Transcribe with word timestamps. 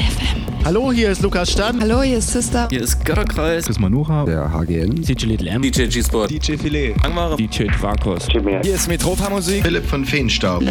FM. 0.00 0.39
Hallo, 0.62 0.92
hier 0.92 1.10
ist 1.10 1.22
Lukas 1.22 1.50
Stamm. 1.50 1.80
Hallo, 1.80 2.02
hier 2.02 2.18
ist 2.18 2.28
Sister. 2.28 2.68
Hier 2.70 2.82
ist 2.82 3.02
Götterkreis. 3.04 3.64
Chris 3.64 3.78
Manuha. 3.80 4.24
Der 4.26 4.52
HGN. 4.52 5.02
DJ 5.02 5.24
Little 5.24 5.48
M. 5.48 5.62
DJ 5.62 5.86
G-Sport. 5.86 6.30
DJ 6.30 6.56
Filet. 6.56 6.94
Angmare. 7.02 7.36
DJ 7.36 7.64
Drakos. 7.80 8.28
Hier 8.28 8.74
ist 8.74 8.86
Metropa 8.86 9.30
Musik. 9.30 9.64
Philipp 9.64 9.86
von 9.86 10.04
Feenstaub. 10.04 10.62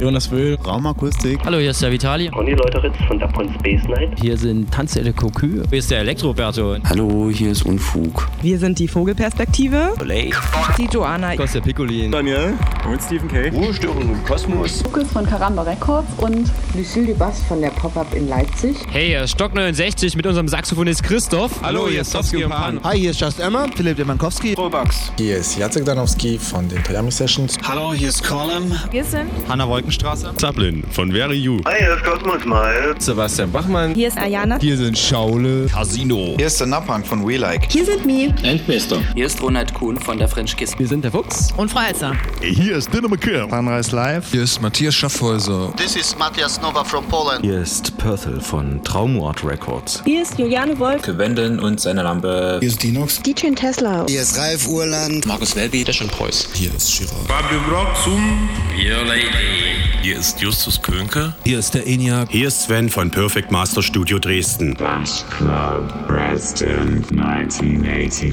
Jonas 0.00 0.30
Wöhl. 0.30 0.56
Raumakustik. 0.66 1.38
Hallo, 1.44 1.58
hier 1.58 1.70
ist 1.72 1.82
der 1.82 1.92
Vitali. 1.92 2.28
Ronny 2.28 2.52
Leuteritz 2.52 2.96
von 3.06 3.18
Dapon 3.18 3.52
Space 3.60 3.82
Night. 3.86 4.18
Hier 4.18 4.36
sind 4.38 4.72
Tanzelle 4.72 5.12
Kokü. 5.12 5.62
Hier 5.68 5.78
ist 5.78 5.90
der 5.90 6.00
Elektroberto. 6.00 6.76
Hallo, 6.88 7.30
hier 7.30 7.52
ist 7.52 7.66
Unfug. 7.66 8.28
Wir 8.40 8.58
sind 8.58 8.78
die 8.78 8.88
Vogelperspektive. 8.88 9.92
Blake. 9.98 10.36
Die 10.78 10.86
Joanna. 10.90 11.36
Kostja 11.36 11.60
Piccolin. 11.60 12.10
Daniel. 12.10 12.54
Und 12.90 13.02
Stephen 13.02 13.28
K. 13.28 13.50
Ruhestörung 13.50 14.02
im 14.02 14.24
Kosmos. 14.24 14.82
Lukas 14.84 15.08
von 15.12 15.26
Karamba 15.26 15.62
Records 15.62 16.08
und 16.16 16.50
Lucille 16.74 17.14
Bass 17.14 17.42
von 17.46 17.60
der 17.60 17.70
Pop-Up 17.70 18.14
in 18.14 18.28
Leipzig. 18.28 18.74
Hey, 18.88 19.08
hier 19.08 19.24
ist 19.24 19.32
Stock 19.32 19.52
69 19.52 20.16
mit 20.16 20.26
unserem 20.26 20.48
Saxophonist 20.48 21.02
Christoph. 21.02 21.50
Hallo, 21.62 21.86
hier 21.88 22.00
ist 22.00 22.12
Sofsky 22.12 22.44
und 22.44 22.50
Pan. 22.50 22.80
Hi, 22.82 22.98
hier 22.98 23.10
ist 23.10 23.20
Just 23.20 23.40
Emma. 23.40 23.66
Philipp 23.76 23.98
Demankowski. 23.98 24.54
Robax. 24.54 25.12
Hier 25.18 25.36
ist 25.36 25.58
Jacek 25.58 25.84
Danowski 25.84 26.38
von 26.38 26.66
den 26.68 26.82
Toyami 26.82 27.10
Sessions. 27.10 27.58
Hallo, 27.66 27.92
hier 27.92 28.08
ist 28.08 28.24
Colin. 28.24 28.74
Wir 28.90 29.04
sind 29.04 29.28
Hanna 29.48 29.68
Wolkenstraße. 29.68 30.32
Zaplin 30.36 30.82
von 30.92 31.12
Very 31.12 31.34
You. 31.36 31.60
Hi, 31.66 31.74
hier 31.78 31.96
ist 31.96 32.04
Cosmos 32.04 32.44
Mal. 32.46 32.94
Sebastian 32.98 33.50
Bachmann. 33.52 33.94
Hier 33.94 34.08
ist 34.08 34.16
Ayana. 34.16 34.58
Hier 34.60 34.78
sind 34.78 34.96
Schaule. 34.96 35.66
Casino. 35.66 36.34
Hier 36.38 36.46
ist 36.46 36.58
der 36.60 36.68
Napang 36.68 37.04
von 37.04 37.26
We 37.28 37.36
Like. 37.36 37.70
Hier 37.70 37.84
sind 37.84 38.06
Mi. 38.06 38.32
Endmeister. 38.44 38.98
Hier 39.14 39.26
ist 39.26 39.42
Ronald 39.42 39.74
Kuhn 39.74 39.98
von 39.98 40.16
der 40.16 40.28
French 40.28 40.56
Kiss. 40.56 40.78
Wir 40.78 40.86
sind 40.86 41.04
der 41.04 41.10
Fuchs. 41.10 41.52
Und 41.58 41.70
Freizer. 41.70 42.14
Hier 42.40 42.76
ist 42.76 42.94
Dinner 42.94 43.08
McKim. 43.08 43.50
Sunrise 43.50 43.94
Live. 43.94 44.30
Hier 44.30 44.44
ist 44.44 44.62
Matthias 44.62 44.94
Schaffhäuser. 44.94 45.74
This 45.76 45.96
is 45.96 46.16
Matthias 46.16 46.58
Nova 46.62 46.82
from 46.82 47.04
Poland. 47.08 47.44
Hier 47.44 47.60
ist 47.60 47.98
Perthel 47.98 48.40
von 48.40 48.75
Traumort 48.84 49.44
Records. 49.44 50.02
Hier 50.04 50.22
ist 50.22 50.38
Juliane 50.38 50.78
Wolf. 50.78 51.02
Wenden 51.06 51.58
und 51.60 51.80
seine 51.80 52.02
Lampe. 52.02 52.58
Hier 52.60 52.68
ist 52.68 52.82
Dinox. 52.82 53.22
DJ 53.22 53.50
Tesla. 53.54 54.04
Hier 54.08 54.22
ist 54.22 54.38
Ralf 54.38 54.68
Urland. 54.68 55.26
Markus 55.26 55.56
Welby. 55.56 55.84
Deschon 55.84 56.08
Preuß. 56.08 56.48
Hier 56.54 56.74
ist 56.74 56.90
Chirac. 56.90 57.14
Fabio 57.26 57.58
Brock 57.68 57.88
zum 58.02 58.48
Your 58.76 59.04
Lady. 59.04 59.76
Hier 60.02 60.18
ist 60.18 60.40
Justus 60.40 60.80
Könke. 60.80 61.34
Hier 61.44 61.58
ist 61.58 61.74
der 61.74 61.86
ENIAC. 61.86 62.28
Hier 62.30 62.48
ist 62.48 62.62
Sven 62.62 62.88
von 62.88 63.10
Perfect 63.10 63.50
Master 63.50 63.82
Studio 63.82 64.20
Dresden. 64.20 64.74
Bass 64.74 65.24
Club 65.36 65.92
President 66.06 67.10
1984. 67.10 68.32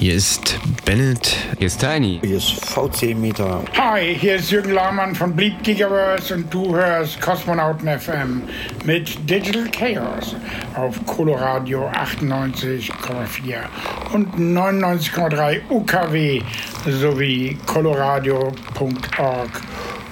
Hier 0.00 0.14
ist 0.14 0.58
Bennett. 0.84 1.36
Hier 1.58 1.68
ist 1.68 1.80
Tiny. 1.80 2.18
Hier 2.24 2.38
ist 2.38 2.64
VC 2.64 3.14
Meter. 3.16 3.62
Hi, 3.76 4.16
hier 4.18 4.36
ist 4.36 4.50
Jürgen 4.50 4.72
Lahmann 4.72 5.14
von 5.14 5.36
Bleep 5.36 5.62
Gigaverse 5.62 6.34
und 6.34 6.52
du 6.52 6.74
hörst 6.74 7.20
Kosmonauten 7.20 7.88
FM 7.98 8.42
mit 8.84 9.30
Digital 9.30 9.57
Chaos 9.66 10.36
auf 10.74 11.04
Coloradio 11.06 11.88
98,4 11.88 12.92
und 14.12 14.34
99,3 14.36 15.60
UKW 15.68 16.42
sowie 16.86 17.58
coloradio.org 17.66 19.50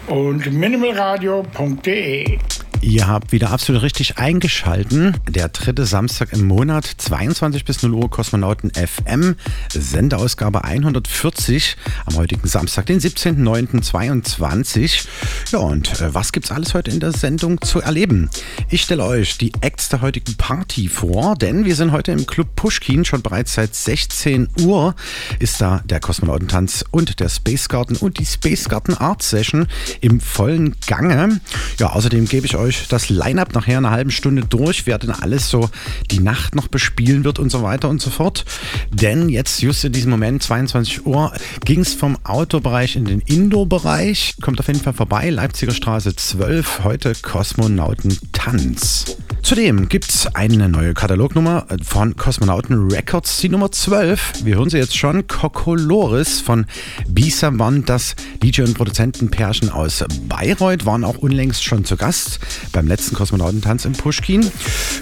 und 0.08 0.52
minimalradio.de. 0.52 2.38
Ihr 2.86 3.06
habt 3.08 3.32
wieder 3.32 3.50
absolut 3.50 3.82
richtig 3.82 4.16
eingeschalten. 4.16 5.16
Der 5.28 5.48
dritte 5.48 5.84
Samstag 5.86 6.32
im 6.32 6.46
Monat, 6.46 6.86
22 6.86 7.64
bis 7.64 7.82
0 7.82 7.92
Uhr, 7.92 8.08
Kosmonauten 8.08 8.70
FM, 8.70 9.34
Sendeausgabe 9.72 10.62
140 10.62 11.76
am 12.04 12.14
heutigen 12.14 12.46
Samstag, 12.46 12.86
den 12.86 13.00
17.09.22. 13.00 15.04
Ja, 15.50 15.58
und 15.58 16.00
äh, 16.00 16.14
was 16.14 16.30
gibt's 16.30 16.52
alles 16.52 16.74
heute 16.74 16.92
in 16.92 17.00
der 17.00 17.10
Sendung 17.10 17.60
zu 17.60 17.80
erleben? 17.80 18.30
Ich 18.70 18.82
stelle 18.82 19.04
euch 19.04 19.36
die 19.36 19.52
Acts 19.62 19.88
der 19.88 20.00
heutigen 20.00 20.36
Party 20.36 20.88
vor, 20.88 21.34
denn 21.34 21.64
wir 21.64 21.74
sind 21.74 21.90
heute 21.90 22.12
im 22.12 22.24
Club 22.24 22.54
Pushkin. 22.54 23.04
Schon 23.04 23.20
bereits 23.20 23.54
seit 23.54 23.74
16 23.74 24.46
Uhr 24.60 24.94
ist 25.40 25.60
da 25.60 25.82
der 25.86 25.98
Kosmonautentanz 25.98 26.84
und 26.92 27.18
der 27.18 27.30
Space 27.30 27.68
Garden 27.68 27.96
und 27.96 28.20
die 28.20 28.26
Space 28.26 28.68
Garden 28.68 28.96
Art 28.96 29.24
Session 29.24 29.66
im 30.00 30.20
vollen 30.20 30.76
Gange. 30.86 31.40
Ja, 31.80 31.90
außerdem 31.90 32.26
gebe 32.26 32.46
ich 32.46 32.54
euch 32.54 32.75
euch 32.80 32.88
das 32.88 33.08
Line-Up 33.08 33.54
nachher 33.54 33.78
eine 33.78 33.90
halbe 33.90 34.10
Stunde 34.10 34.42
durch, 34.42 34.86
wer 34.86 34.98
denn 34.98 35.10
alles 35.10 35.48
so 35.48 35.70
die 36.10 36.20
Nacht 36.20 36.54
noch 36.54 36.68
bespielen 36.68 37.24
wird 37.24 37.38
und 37.38 37.50
so 37.50 37.62
weiter 37.62 37.88
und 37.88 38.00
so 38.00 38.10
fort. 38.10 38.44
Denn 38.90 39.28
jetzt, 39.28 39.62
just 39.62 39.84
in 39.84 39.92
diesem 39.92 40.10
Moment, 40.10 40.42
22 40.42 41.06
Uhr, 41.06 41.32
ging 41.64 41.80
es 41.80 41.94
vom 41.94 42.18
Outdoor-Bereich 42.24 42.96
in 42.96 43.04
den 43.04 43.20
Indoor-Bereich. 43.20 44.36
Kommt 44.40 44.60
auf 44.60 44.68
jeden 44.68 44.80
Fall 44.80 44.94
vorbei, 44.94 45.30
Leipziger 45.30 45.72
Straße 45.72 46.14
12, 46.14 46.84
heute 46.84 47.12
Kosmonautentanz. 47.22 49.16
Zudem 49.46 49.88
gibt 49.88 50.10
es 50.12 50.26
eine 50.34 50.68
neue 50.68 50.92
Katalognummer 50.92 51.68
von 51.80 52.16
Kosmonauten 52.16 52.90
Records, 52.90 53.38
die 53.38 53.48
Nummer 53.48 53.70
12. 53.70 54.44
Wir 54.44 54.56
hören 54.56 54.70
sie 54.70 54.78
jetzt 54.78 54.96
schon. 54.98 55.28
Kokoloris 55.28 56.40
von 56.40 56.66
Bisaban, 57.06 57.84
das 57.84 58.16
DJ- 58.42 58.62
und 58.62 58.74
Produzentenpärchen 58.74 59.70
aus 59.70 60.04
Bayreuth, 60.26 60.84
waren 60.84 61.04
auch 61.04 61.18
unlängst 61.18 61.62
schon 61.62 61.84
zu 61.84 61.96
Gast 61.96 62.40
beim 62.72 62.88
letzten 62.88 63.14
Kosmonautentanz 63.14 63.84
in 63.84 63.92
Pushkin. 63.92 64.50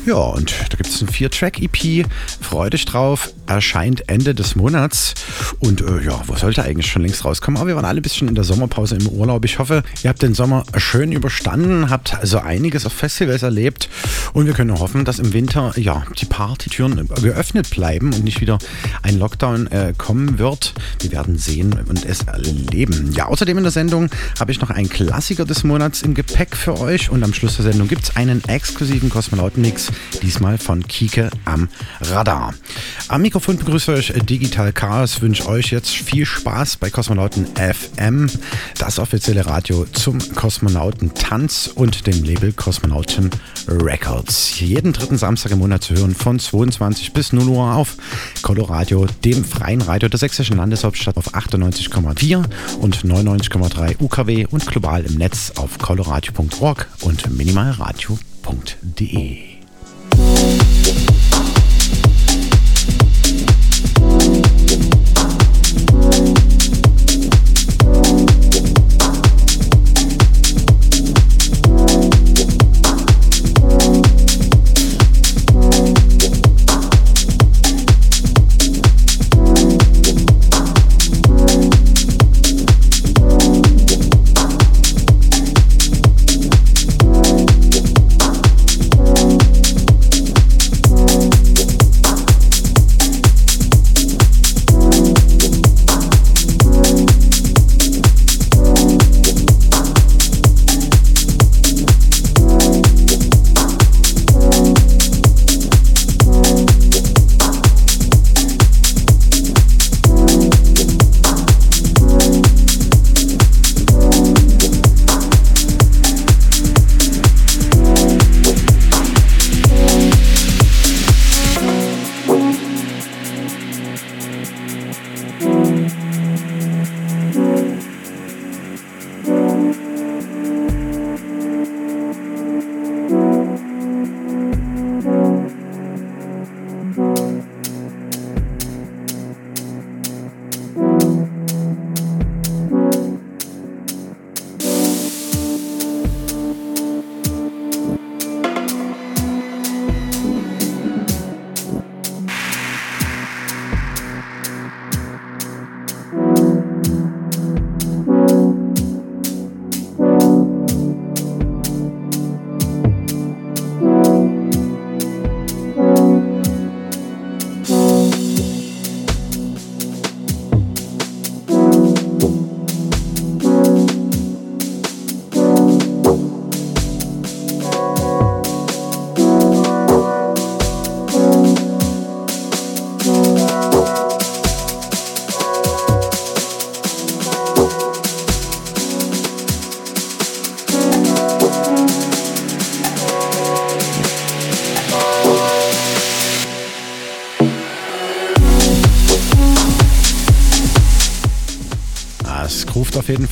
Ja, 0.04 0.16
und 0.16 0.54
da 0.68 0.76
gibt 0.76 0.90
es 0.90 1.00
ein 1.00 1.08
Vier-Track-EP. 1.08 2.04
Euch 2.52 2.84
drauf. 2.84 3.32
Erscheint 3.46 4.08
Ende 4.08 4.34
des 4.34 4.56
Monats. 4.56 5.14
Und 5.60 5.80
äh, 5.80 6.04
ja, 6.04 6.22
wo 6.26 6.34
sollte 6.36 6.62
eigentlich 6.62 6.90
schon 6.90 7.02
längst 7.02 7.24
rauskommen? 7.24 7.58
Aber 7.58 7.68
wir 7.68 7.76
waren 7.76 7.84
alle 7.84 8.00
ein 8.00 8.02
bisschen 8.02 8.28
in 8.28 8.34
der 8.34 8.44
Sommerpause 8.44 8.96
im 8.96 9.08
Urlaub. 9.08 9.44
Ich 9.44 9.58
hoffe, 9.58 9.82
ihr 10.02 10.10
habt 10.10 10.22
den 10.22 10.34
Sommer 10.34 10.64
schön 10.76 11.12
überstanden, 11.12 11.90
habt 11.90 12.14
also 12.14 12.38
einiges 12.38 12.86
auf 12.86 12.92
Festivals 12.92 13.42
erlebt. 13.42 13.88
Und 14.32 14.46
wir 14.46 14.54
können 14.54 14.78
hoffen, 14.78 15.04
dass 15.04 15.18
im 15.18 15.32
Winter 15.32 15.72
ja 15.76 16.04
die 16.18 16.26
Partytüren 16.26 17.08
geöffnet 17.22 17.70
bleiben 17.70 18.12
und 18.12 18.24
nicht 18.24 18.40
wieder 18.40 18.58
ein 19.02 19.18
Lockdown 19.18 19.66
äh, 19.68 19.92
kommen 19.96 20.38
wird. 20.38 20.74
Wir 21.00 21.12
werden 21.12 21.38
sehen 21.38 21.78
und 21.88 22.04
es 22.04 22.22
erleben. 22.22 23.12
Ja, 23.14 23.26
außerdem 23.26 23.58
in 23.58 23.64
der 23.64 23.72
Sendung 23.72 24.10
habe 24.40 24.52
ich 24.52 24.60
noch 24.60 24.70
einen 24.70 24.88
Klassiker 24.88 25.44
des 25.44 25.64
Monats 25.64 26.02
im 26.02 26.14
Gepäck 26.14 26.56
für 26.56 26.78
euch. 26.80 27.10
Und 27.10 27.22
am 27.22 27.34
Schluss 27.34 27.56
der 27.56 27.64
Sendung 27.64 27.88
gibt 27.88 28.04
es 28.04 28.16
einen 28.16 28.42
exklusiven 28.44 29.10
Kosmonauten-Mix, 29.10 29.92
diesmal 30.22 30.58
von 30.58 30.86
Kike 30.86 31.30
am 31.44 31.68
Radar. 32.00 32.54
Am 33.08 33.22
Mikrofon 33.34 33.58
begrüße 33.58 33.92
euch 33.92 34.12
Digital 34.30 34.72
Chaos, 34.72 35.20
wünsche 35.20 35.48
euch 35.48 35.72
jetzt 35.72 35.90
viel 35.90 36.24
Spaß 36.24 36.76
bei 36.76 36.88
Kosmonauten 36.88 37.48
FM, 37.56 38.30
das 38.78 39.00
offizielle 39.00 39.44
Radio 39.44 39.86
zum 39.86 40.20
Kosmonautentanz 40.36 41.68
und 41.74 42.06
dem 42.06 42.22
Label 42.22 42.52
Kosmonauten 42.52 43.30
Records. 43.66 44.60
Jeden 44.60 44.92
dritten 44.92 45.18
Samstag 45.18 45.50
im 45.50 45.58
Monat 45.58 45.82
zu 45.82 45.96
hören 45.96 46.14
von 46.14 46.38
22 46.38 47.12
bis 47.12 47.32
0 47.32 47.48
Uhr 47.48 47.74
auf 47.74 47.96
Coloradio, 48.42 49.08
dem 49.24 49.44
freien 49.44 49.80
Radio 49.80 50.08
der 50.08 50.20
sächsischen 50.20 50.56
Landeshauptstadt 50.56 51.16
auf 51.16 51.34
98,4 51.34 52.44
und 52.78 53.04
99,3 53.04 54.00
UKW 54.00 54.46
und 54.48 54.64
global 54.64 55.04
im 55.04 55.16
Netz 55.16 55.50
auf 55.56 55.78
coloradio.org 55.78 56.86
und 57.00 57.36
minimalradio.de. 57.36 59.53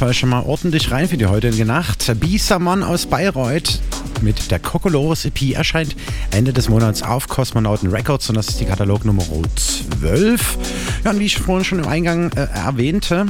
Fall 0.02 0.14
schon 0.14 0.30
mal 0.30 0.42
ordentlich 0.42 0.90
rein 0.90 1.06
für 1.06 1.16
die 1.16 1.26
heutige 1.26 1.64
Nacht. 1.64 2.12
Bisamon 2.18 2.82
aus 2.82 3.06
Bayreuth 3.06 3.78
mit 4.20 4.50
der 4.50 4.58
Kokolores 4.58 5.24
EP 5.24 5.54
erscheint 5.54 5.94
Ende 6.32 6.52
des 6.52 6.68
Monats 6.68 7.02
auf 7.02 7.28
Kosmonauten 7.28 7.88
Records 7.90 8.28
und 8.28 8.36
das 8.36 8.48
ist 8.48 8.60
die 8.60 8.64
Katalog 8.64 9.04
Nummer 9.04 9.24
12. 9.54 10.58
Ja, 11.04 11.10
und 11.10 11.20
wie 11.20 11.26
ich 11.26 11.38
vorhin 11.38 11.64
schon 11.64 11.78
im 11.80 11.86
Eingang 11.86 12.32
äh, 12.32 12.46
erwähnte, 12.52 13.26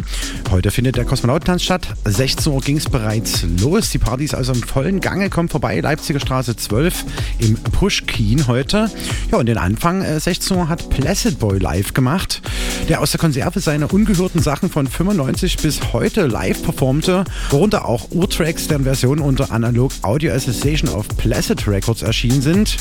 heute 0.50 0.70
findet 0.70 0.96
der 0.96 1.04
Kosmonautentanz 1.04 1.62
statt. 1.62 1.88
16 2.04 2.52
Uhr 2.52 2.60
ging 2.60 2.76
es 2.76 2.88
bereits 2.88 3.44
los. 3.60 3.90
Die 3.90 3.98
Party 3.98 4.24
ist 4.24 4.34
also 4.34 4.52
im 4.52 4.62
vollen 4.62 5.00
Gange. 5.00 5.30
Kommt 5.30 5.50
vorbei, 5.50 5.80
Leipziger 5.80 6.20
Straße 6.20 6.56
12 6.56 7.04
im 7.38 7.54
Pushkin 7.54 8.46
heute. 8.46 8.90
Ja, 9.30 9.38
und 9.38 9.46
den 9.46 9.58
Anfang 9.58 10.02
äh, 10.02 10.20
16 10.20 10.56
Uhr 10.56 10.68
hat 10.68 10.88
Placid 10.90 11.38
Boy 11.38 11.58
live 11.58 11.92
gemacht, 11.94 12.42
der 12.88 13.00
aus 13.00 13.10
der 13.12 13.20
Konserve 13.20 13.60
seine 13.60 13.88
ungehörten 13.88 14.40
Sachen 14.40 14.70
von 14.70 14.86
95 14.86 15.56
bis 15.58 15.92
heute 15.92 16.26
live 16.26 16.62
performte, 16.62 17.24
worunter 17.50 17.86
auch 17.86 18.10
Urtracks, 18.10 18.68
deren 18.68 18.84
Versionen 18.84 19.22
unter 19.22 19.50
Analog 19.52 19.92
Audio 20.02 20.32
Association 20.32 20.90
auf 20.90 21.08
Placid 21.16 21.66
Records 21.68 22.02
erschienen 22.02 22.42
sind. 22.42 22.76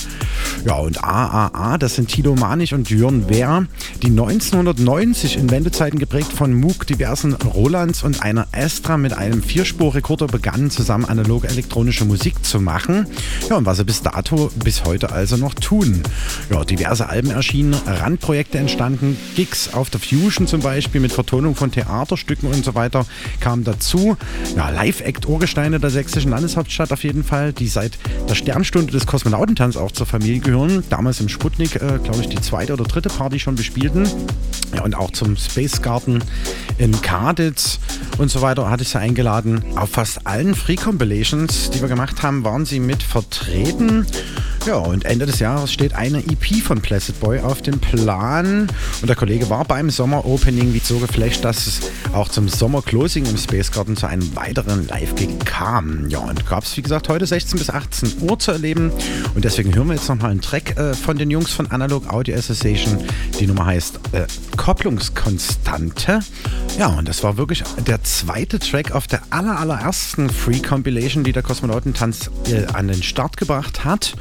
Ja, 0.65 0.75
und 0.75 1.03
AAA, 1.03 1.79
das 1.79 1.95
sind 1.95 2.09
Tilo 2.09 2.35
Manich 2.35 2.75
und 2.75 2.89
Jörn 2.89 3.27
Wehr, 3.29 3.65
die 4.03 4.07
1990 4.07 5.37
in 5.37 5.49
Wendezeiten 5.49 5.97
geprägt 5.97 6.31
von 6.31 6.53
Moog, 6.53 6.85
diversen 6.85 7.33
Rolands 7.33 8.03
und 8.03 8.21
einer 8.21 8.47
Astra 8.51 8.97
mit 8.97 9.13
einem 9.13 9.41
Vierspur-Rekorder 9.41 10.27
begannen, 10.27 10.69
zusammen 10.69 11.05
analog 11.05 11.45
elektronische 11.45 12.05
Musik 12.05 12.45
zu 12.45 12.59
machen. 12.59 13.07
Ja, 13.49 13.57
und 13.57 13.65
was 13.65 13.77
sie 13.77 13.85
bis 13.85 14.03
dato, 14.03 14.51
bis 14.63 14.85
heute 14.85 15.11
also 15.11 15.35
noch 15.35 15.55
tun. 15.55 16.03
Ja, 16.51 16.63
diverse 16.63 17.09
Alben 17.09 17.31
erschienen, 17.31 17.73
Randprojekte 17.87 18.59
entstanden, 18.59 19.17
Gigs 19.35 19.73
auf 19.73 19.89
der 19.89 19.99
Fusion 19.99 20.45
zum 20.45 20.61
Beispiel 20.61 21.01
mit 21.01 21.11
Vertonung 21.11 21.55
von 21.55 21.71
Theaterstücken 21.71 22.47
und 22.47 22.63
so 22.63 22.75
weiter 22.75 23.07
kamen 23.39 23.63
dazu. 23.63 24.15
Ja, 24.55 24.69
Live-Act-Urgesteine 24.69 25.79
der 25.79 25.89
sächsischen 25.89 26.29
Landeshauptstadt 26.29 26.91
auf 26.91 27.03
jeden 27.03 27.23
Fall, 27.23 27.51
die 27.51 27.67
seit 27.67 27.97
der 28.29 28.35
Sternstunde 28.35 28.91
des 28.91 29.07
Kosmonautentanz 29.07 29.75
auch 29.75 29.91
zur 29.91 30.05
Familie 30.05 30.50
gehören. 30.51 30.83
Damals 30.89 31.19
im 31.21 31.29
Sputnik, 31.29 31.75
äh, 31.75 31.99
glaube 32.03 32.19
ich, 32.21 32.29
die 32.29 32.41
zweite 32.41 32.73
oder 32.73 32.83
dritte 32.83 33.09
Party 33.09 33.39
schon 33.39 33.55
bespielten. 33.55 34.07
Ja, 34.75 34.83
und 34.83 34.95
auch 34.95 35.11
zum 35.11 35.37
Space 35.37 35.81
Garden 35.81 36.23
in 36.77 36.99
Karditz 37.01 37.79
und 38.17 38.29
so 38.29 38.41
weiter 38.41 38.69
hatte 38.69 38.83
ich 38.83 38.89
sie 38.89 38.99
eingeladen. 38.99 39.63
Auf 39.75 39.91
fast 39.91 40.27
allen 40.27 40.55
Free 40.55 40.75
Compilations, 40.75 41.71
die 41.71 41.81
wir 41.81 41.87
gemacht 41.87 42.21
haben, 42.23 42.43
waren 42.43 42.65
sie 42.65 42.79
mit 42.79 43.03
vertreten. 43.03 44.05
Ja, 44.67 44.75
und 44.75 45.05
Ende 45.05 45.25
des 45.25 45.39
Jahres 45.39 45.73
steht 45.73 45.95
eine 45.95 46.19
EP 46.19 46.61
von 46.63 46.81
Placid 46.81 47.19
Boy 47.19 47.39
auf 47.39 47.63
dem 47.63 47.79
Plan. 47.79 48.67
Und 49.01 49.07
der 49.07 49.15
Kollege 49.15 49.49
war 49.49 49.65
beim 49.65 49.89
Sommer-Opening 49.89 50.75
wie 50.75 50.79
so 50.79 50.99
geflasht, 50.99 51.43
dass 51.43 51.65
es 51.65 51.79
auch 52.13 52.29
zum 52.29 52.47
Sommer-Closing 52.47 53.25
im 53.25 53.37
Space 53.37 53.71
Garden 53.71 53.97
zu 53.97 54.05
einem 54.05 54.35
weiteren 54.35 54.87
Live-Gig 54.87 55.29
kam. 55.45 56.07
Ja, 56.09 56.19
und 56.19 56.45
gab 56.47 56.63
es, 56.63 56.77
wie 56.77 56.83
gesagt, 56.83 57.09
heute 57.09 57.25
16 57.25 57.57
bis 57.57 57.71
18 57.71 58.21
Uhr 58.21 58.37
zu 58.37 58.51
erleben. 58.51 58.91
Und 59.33 59.43
deswegen 59.45 59.73
hören 59.73 59.87
wir 59.87 59.95
jetzt 59.95 60.07
nochmal 60.07 60.29
einen 60.29 60.41
Track 60.41 60.77
äh, 60.77 60.93
von 60.93 61.17
den 61.17 61.31
Jungs 61.31 61.51
von 61.51 61.71
Analog 61.71 62.13
Audio 62.13 62.37
Association. 62.37 62.99
Die 63.39 63.47
Nummer 63.47 63.65
heißt 63.65 63.99
äh, 64.11 64.27
Kopplungskonstante. 64.57 66.19
Ja, 66.77 66.87
und 66.87 67.07
das 67.07 67.23
war 67.23 67.37
wirklich 67.37 67.63
der 67.87 68.03
zweite 68.03 68.59
Track 68.59 68.91
auf 68.91 69.07
der 69.07 69.21
aller, 69.31 69.59
allerersten 69.59 70.29
Free 70.29 70.59
Compilation, 70.59 71.23
die 71.23 71.31
der 71.31 71.41
Kosmonautentanz 71.41 72.29
äh, 72.45 72.65
an 72.73 72.87
den 72.87 73.01
Start 73.01 73.37
gebracht 73.37 73.83
hat. 73.83 74.13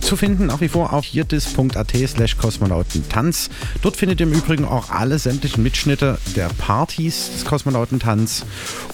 Zu 0.00 0.16
finden 0.16 0.46
nach 0.46 0.60
wie 0.62 0.68
vor 0.68 0.94
auf 0.94 1.04
hierdis.at 1.04 1.92
slash 2.06 2.38
kosmonautentanz. 2.38 3.50
Dort 3.82 3.96
findet 3.96 4.20
ihr 4.20 4.26
im 4.26 4.32
Übrigen 4.32 4.64
auch 4.64 4.90
alle 4.90 5.18
sämtlichen 5.18 5.62
Mitschnitte 5.62 6.18
der 6.34 6.48
Partys 6.48 7.30
des 7.32 7.44
Kosmonautentanz 7.44 8.46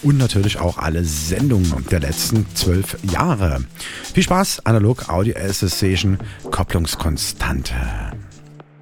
und 0.02 0.18
natürlich 0.18 0.58
auch 0.58 0.78
alle 0.78 1.04
Sendungen 1.04 1.86
der 1.90 2.00
letzten 2.00 2.46
zwölf 2.54 2.96
Jahre. 3.02 3.64
Viel 4.12 4.24
Spaß, 4.24 4.66
Analog 4.66 5.08
Audio 5.08 5.36
Association 5.36 6.18
Kopplungskonstante. 6.50 7.74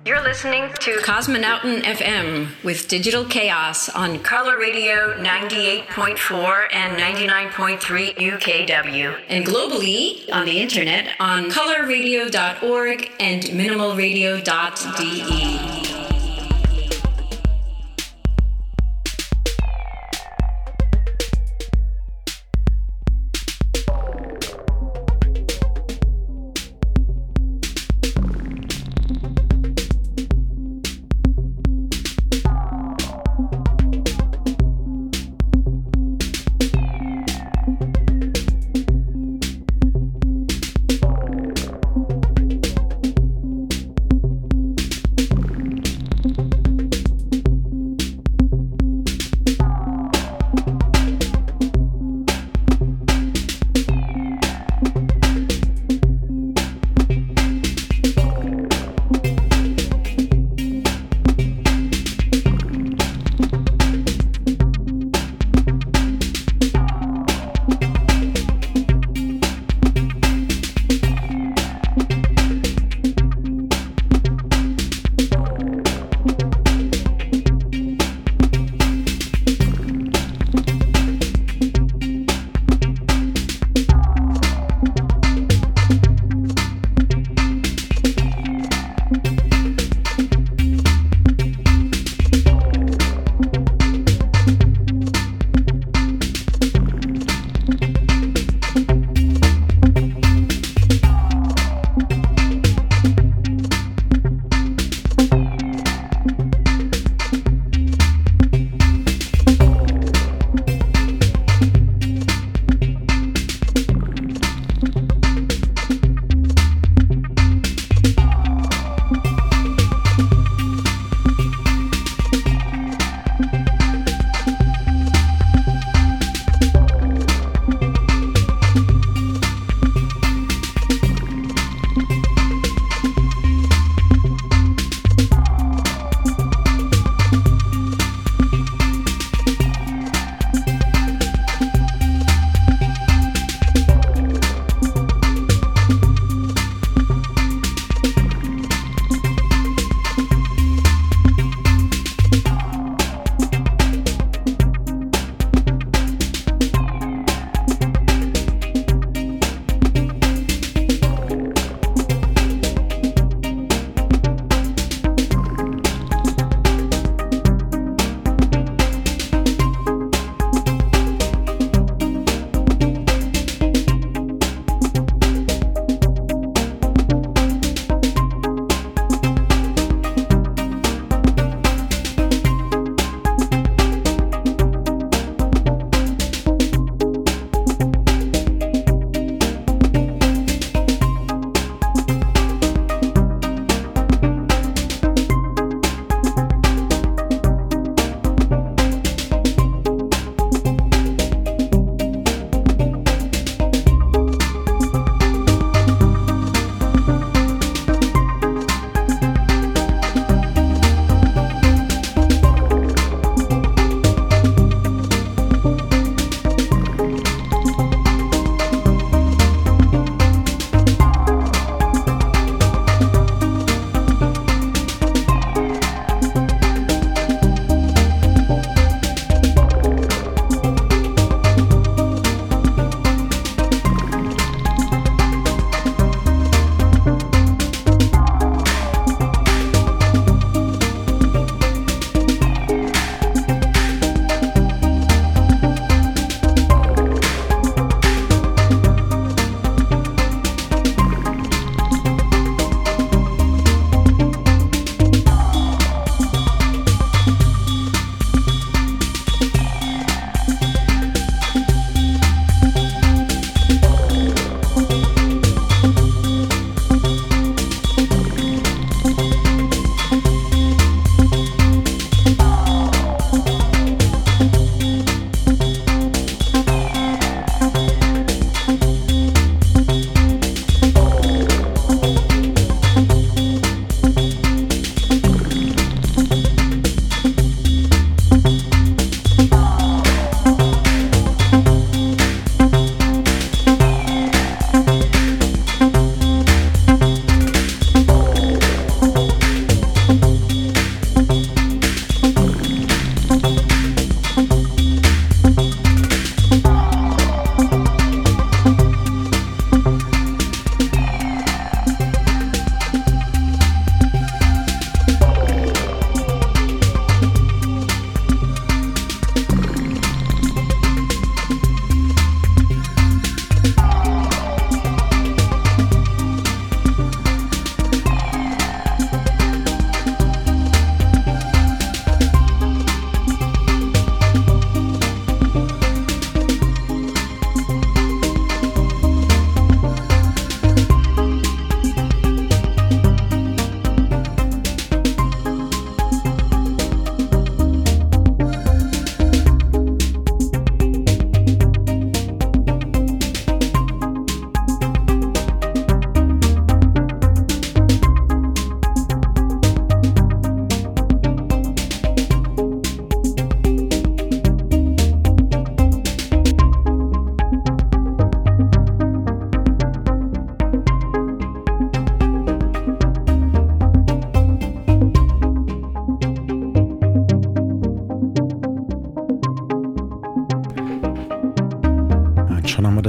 You're 0.04 0.20
listening 0.20 0.68
to 0.80 0.96
Cosmonauten 0.96 1.82
FM 1.82 2.48
with 2.64 2.88
Digital 2.88 3.24
Chaos 3.24 3.88
on 3.88 4.18
Color 4.18 4.58
Radio 4.58 5.16
98.4 5.16 6.66
and 6.72 6.98
99.3 6.98 8.16
UKW, 8.16 9.20
and 9.28 9.46
globally 9.46 10.28
on 10.32 10.46
the 10.46 10.58
internet 10.58 11.14
on 11.20 11.52
colorradio.org 11.52 13.12
and 13.20 13.44
minimalradio.de. 13.44 16.11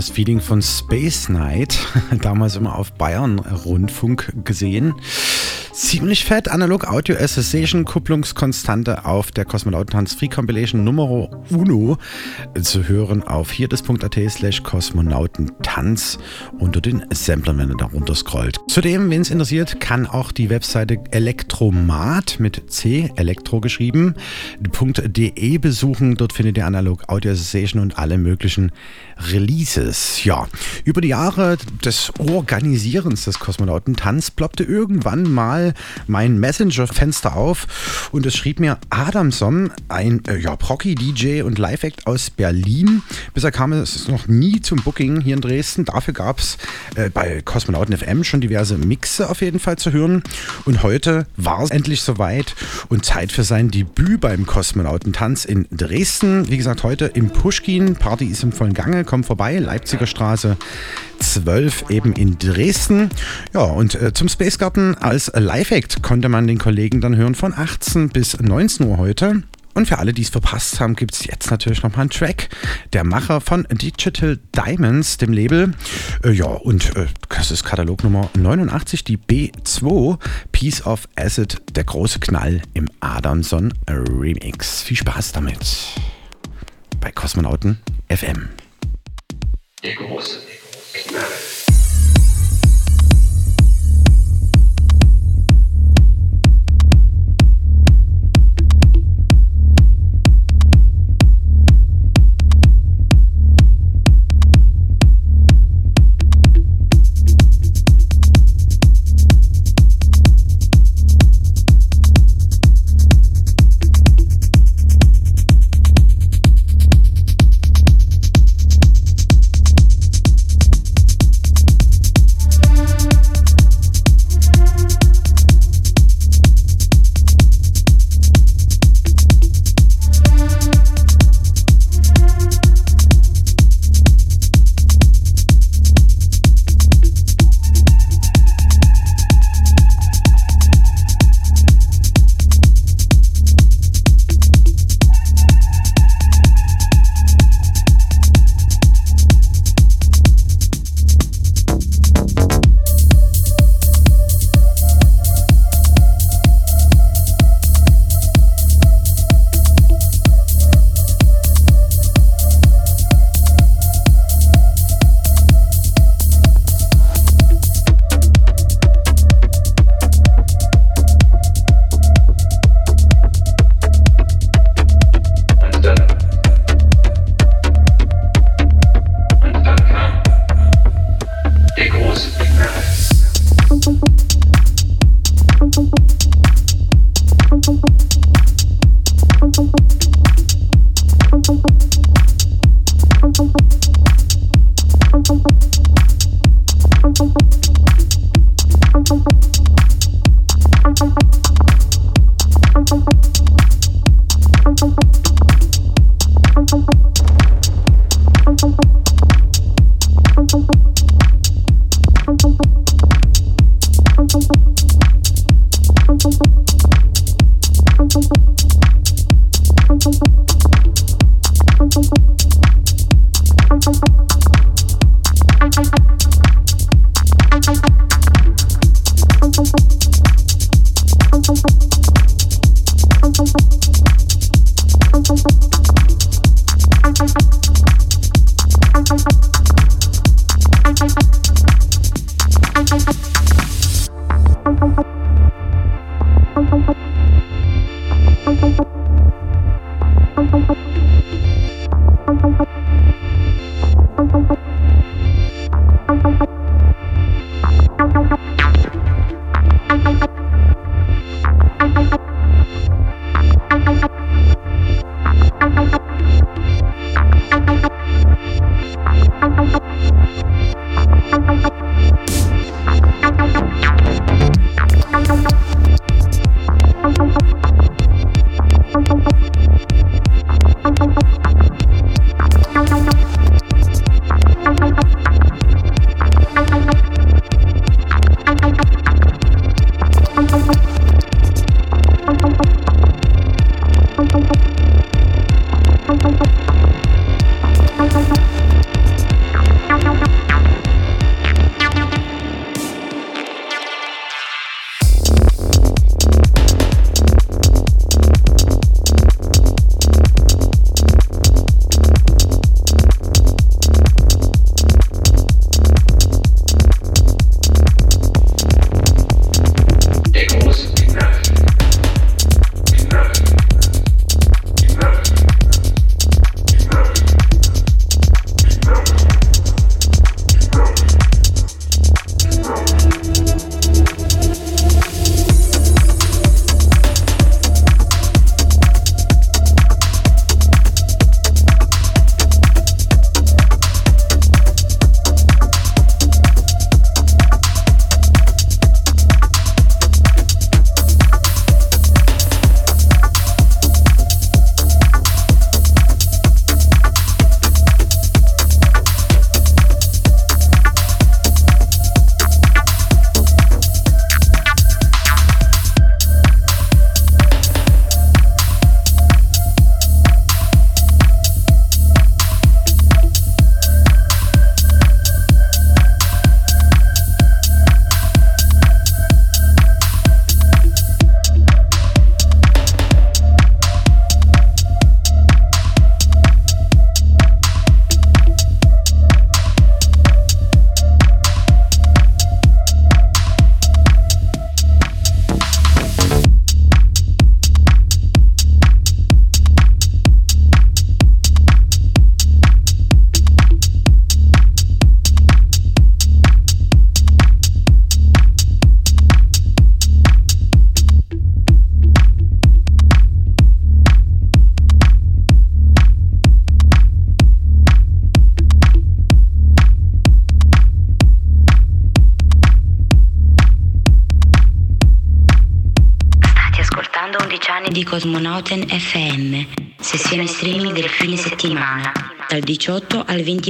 das 0.04 0.10
Feeling 0.10 0.42
von 0.42 0.62
Space 0.62 1.30
Night, 1.30 1.80
damals 2.22 2.58
immer 2.58 2.78
auf 2.78 2.92
Bayern 2.92 3.40
Rundfunk 3.40 4.34
gesehen. 4.44 4.94
Ziemlich 5.74 6.26
fett, 6.26 6.52
Analog 6.52 6.88
Audio 6.88 7.16
Association, 7.16 7.84
Kupplungskonstante 7.84 9.06
auf 9.06 9.32
der 9.32 9.44
Kosmonautentanz 9.44 10.14
Free 10.14 10.28
Compilation 10.28 10.84
Nummer 10.84 11.30
Uno 11.50 11.98
zu 12.62 12.88
hören 12.88 13.24
auf 13.24 13.50
hirtes.at 13.50 14.16
slash 14.30 14.62
Kosmonautentanz 14.62 16.20
unter 16.60 16.80
den 16.80 17.04
Samplern, 17.12 17.58
wenn 17.58 17.70
ihr 17.70 17.78
da 17.78 17.86
runter 17.86 18.14
scrollt. 18.14 18.60
Zudem, 18.68 19.10
wenn 19.10 19.22
es 19.22 19.32
interessiert, 19.32 19.80
kann 19.80 20.06
auch 20.06 20.32
die 20.32 20.52
Webseite 20.52 21.00
Elektromat 21.10 22.40
mit 22.40 22.72
C, 22.72 23.12
Elektro 23.16 23.60
geschrieben, 23.60 24.14
.de 24.60 25.58
besuchen. 25.58 26.16
Dort 26.18 26.34
findet 26.34 26.58
ihr 26.58 26.68
Analog 26.68 27.10
Audio 27.10 27.32
Association 27.32 27.82
und 27.82 27.98
alle 27.98 28.20
möglichen 28.20 28.72
Releases. 29.32 30.24
Ja, 30.24 30.48
über 30.84 31.02
die 31.02 31.10
Jahre 31.10 31.58
des 31.84 32.12
Organisierens 32.20 33.26
des 33.26 33.40
Kosmonautentanz 33.40 34.32
ploppte 34.32 34.64
irgendwann 34.64 35.32
mal 35.32 35.74
mein 36.08 36.40
Messenger-Fenster 36.40 37.36
auf 37.36 38.10
und 38.12 38.26
es 38.26 38.36
schrieb 38.36 38.60
mir 38.60 38.78
Adamson, 38.90 39.72
ein 39.90 40.24
äh, 40.28 40.38
ja, 40.38 40.56
Procky-DJ 40.56 41.42
und 41.44 41.58
Live-Act 41.58 42.08
aus 42.08 42.30
Berlin. 42.30 43.02
Bisher 43.34 43.52
kam 43.52 43.74
es 43.74 44.08
noch 44.08 44.28
nie 44.28 44.62
zum 44.62 44.82
Booking 44.82 45.22
hier 45.22 45.36
in 45.36 45.42
Dresden. 45.42 45.86
Dafür 45.86 46.14
gab 46.14 46.40
es 46.40 46.58
äh, 46.96 47.10
bei 47.10 47.42
Kosmonauten 47.42 47.96
FM 47.98 48.24
schon 48.24 48.42
diverse 48.42 48.78
Mixe 48.78 49.30
auf 49.30 49.42
jeden 49.42 49.60
Fall 49.60 49.78
zu 49.78 49.92
hören. 49.92 50.24
Und 50.66 50.84
heute 50.84 51.26
war 51.38 51.62
es 51.64 51.72
endlich 51.72 52.02
soweit 52.02 52.56
und 52.90 53.06
Zeit 53.06 53.32
für 53.32 53.44
sein 53.44 53.72
Debüt 53.72 54.22
beim 54.22 54.46
Kosmonautentanz 54.46 55.46
in 55.46 55.68
Dresden. 55.72 56.50
Wie 56.50 56.58
gesagt, 56.58 56.84
heute 56.84 57.06
im 57.06 57.30
Pushkin. 57.30 57.96
Party 57.96 58.26
ist 58.26 58.44
im 58.44 58.52
vollen 58.52 58.74
Gange. 58.74 59.04
Kommt 59.14 59.28
vorbei. 59.28 59.60
Leipziger 59.60 60.08
Straße 60.08 60.58
12 61.20 61.92
eben 61.92 62.14
in 62.14 62.40
Dresden. 62.40 63.12
Ja, 63.54 63.62
und 63.62 63.94
äh, 63.94 64.12
zum 64.12 64.28
Space 64.28 64.58
Garden 64.58 64.96
als 64.96 65.32
Live-Act 65.36 66.02
konnte 66.02 66.30
man 66.30 66.48
den 66.48 66.58
Kollegen 66.58 67.00
dann 67.00 67.16
hören 67.16 67.36
von 67.36 67.54
18 67.54 68.10
bis 68.10 68.40
19 68.40 68.88
Uhr 68.88 68.98
heute. 68.98 69.44
Und 69.76 69.88
für 69.88 70.00
alle, 70.00 70.14
die 70.14 70.24
es 70.24 70.30
verpasst 70.30 70.80
haben, 70.80 70.96
gibt 70.96 71.14
es 71.14 71.28
jetzt 71.28 71.52
natürlich 71.52 71.84
nochmal 71.84 72.02
einen 72.02 72.10
Track. 72.10 72.50
Der 72.94 73.04
Macher 73.04 73.40
von 73.40 73.68
Digital 73.70 74.40
Diamonds, 74.56 75.18
dem 75.18 75.32
Label. 75.32 75.74
Äh, 76.24 76.32
ja, 76.32 76.46
und 76.48 76.96
äh, 76.96 77.06
das 77.30 77.52
ist 77.52 77.64
Katalog 77.64 78.04
Nummer 78.04 78.32
89, 78.36 79.04
die 79.04 79.20
B2, 79.20 80.18
Piece 80.52 80.88
of 80.88 81.08
Acid, 81.16 81.62
der 81.76 81.84
große 81.84 82.18
Knall 82.18 82.64
im 82.74 82.90
Adamson 83.00 83.76
Remix. 83.88 84.82
Viel 84.82 84.98
Spaß 84.98 85.34
damit. 85.34 85.60
Bei 87.00 87.12
Kosmonauten 87.12 87.78
FM. 88.10 88.50
Der 89.84 89.96
große 89.96 90.53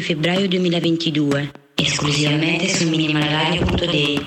febbraio 0.03 0.47
2022, 0.47 1.49
esclusivamente 1.75 2.67
su 2.67 2.89
minimalradio.de. 2.89 4.19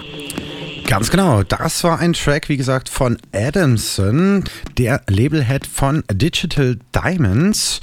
Ganz 0.89 1.11
genau, 1.11 1.43
das 1.43 1.83
war 1.85 1.99
ein 1.99 2.12
Track, 2.12 2.49
wie 2.49 2.57
gesagt, 2.57 2.89
von 2.89 3.19
Adamson, 3.33 4.45
der 4.79 5.03
Labelhead 5.09 5.67
von 5.67 6.05
Digital 6.11 6.79
Diamonds. 6.95 7.81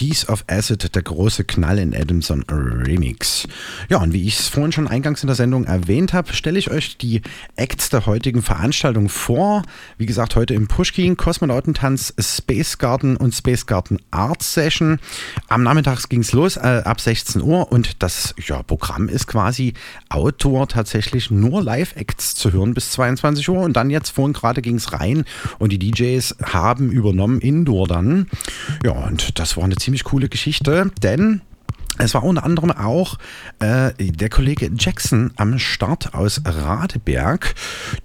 Piece 0.00 0.26
of 0.30 0.44
Acid, 0.46 0.94
der 0.94 1.02
große 1.02 1.44
Knall 1.44 1.78
in 1.78 1.94
Adamson 1.94 2.42
Remix. 2.48 3.46
Ja, 3.90 3.98
und 3.98 4.14
wie 4.14 4.26
ich 4.26 4.38
es 4.38 4.48
vorhin 4.48 4.72
schon 4.72 4.88
eingangs 4.88 5.22
in 5.22 5.26
der 5.26 5.36
Sendung 5.36 5.64
erwähnt 5.64 6.14
habe, 6.14 6.32
stelle 6.32 6.58
ich 6.58 6.70
euch 6.70 6.96
die 6.96 7.20
Acts 7.56 7.90
der 7.90 8.06
heutigen 8.06 8.40
Veranstaltung 8.40 9.10
vor. 9.10 9.62
Wie 9.98 10.06
gesagt, 10.06 10.36
heute 10.36 10.54
im 10.54 10.68
Pushkin, 10.68 11.18
Kosmonautentanz, 11.18 12.14
Space 12.18 12.78
Garden 12.78 13.18
und 13.18 13.34
Space 13.34 13.66
Garden 13.66 13.98
Art 14.10 14.42
Session. 14.42 15.00
Am 15.48 15.64
Nachmittag 15.64 16.08
ging 16.08 16.22
es 16.22 16.32
los, 16.32 16.56
äh, 16.56 16.80
ab 16.82 16.98
16 16.98 17.42
Uhr 17.42 17.70
und 17.70 18.02
das 18.02 18.34
ja, 18.46 18.62
Programm 18.62 19.06
ist 19.06 19.26
quasi 19.26 19.74
Outdoor 20.08 20.66
tatsächlich 20.66 21.30
nur 21.30 21.62
Live-Acts 21.62 22.36
zu 22.36 22.52
hören 22.52 22.72
bis 22.72 22.92
22 22.92 23.46
Uhr 23.50 23.60
und 23.60 23.74
dann 23.74 23.90
jetzt 23.90 24.08
vorhin 24.08 24.32
gerade 24.32 24.62
ging 24.62 24.76
es 24.76 24.94
rein 24.94 25.24
und 25.58 25.72
die 25.72 25.78
DJs 25.78 26.36
haben 26.42 26.90
übernommen 26.90 27.42
Indoor 27.42 27.86
dann. 27.86 28.30
Ja, 28.82 28.92
und 28.92 29.38
das 29.38 29.58
war 29.58 29.64
eine 29.64 29.76
ziemlich 29.76 29.89
coole 30.04 30.28
Geschichte, 30.28 30.90
denn 31.02 31.42
es 32.00 32.14
war 32.14 32.22
unter 32.24 32.44
anderem 32.44 32.70
auch 32.70 33.18
äh, 33.58 33.92
der 33.98 34.30
Kollege 34.30 34.70
Jackson 34.76 35.32
am 35.36 35.58
Start 35.58 36.14
aus 36.14 36.40
Radeberg, 36.44 37.54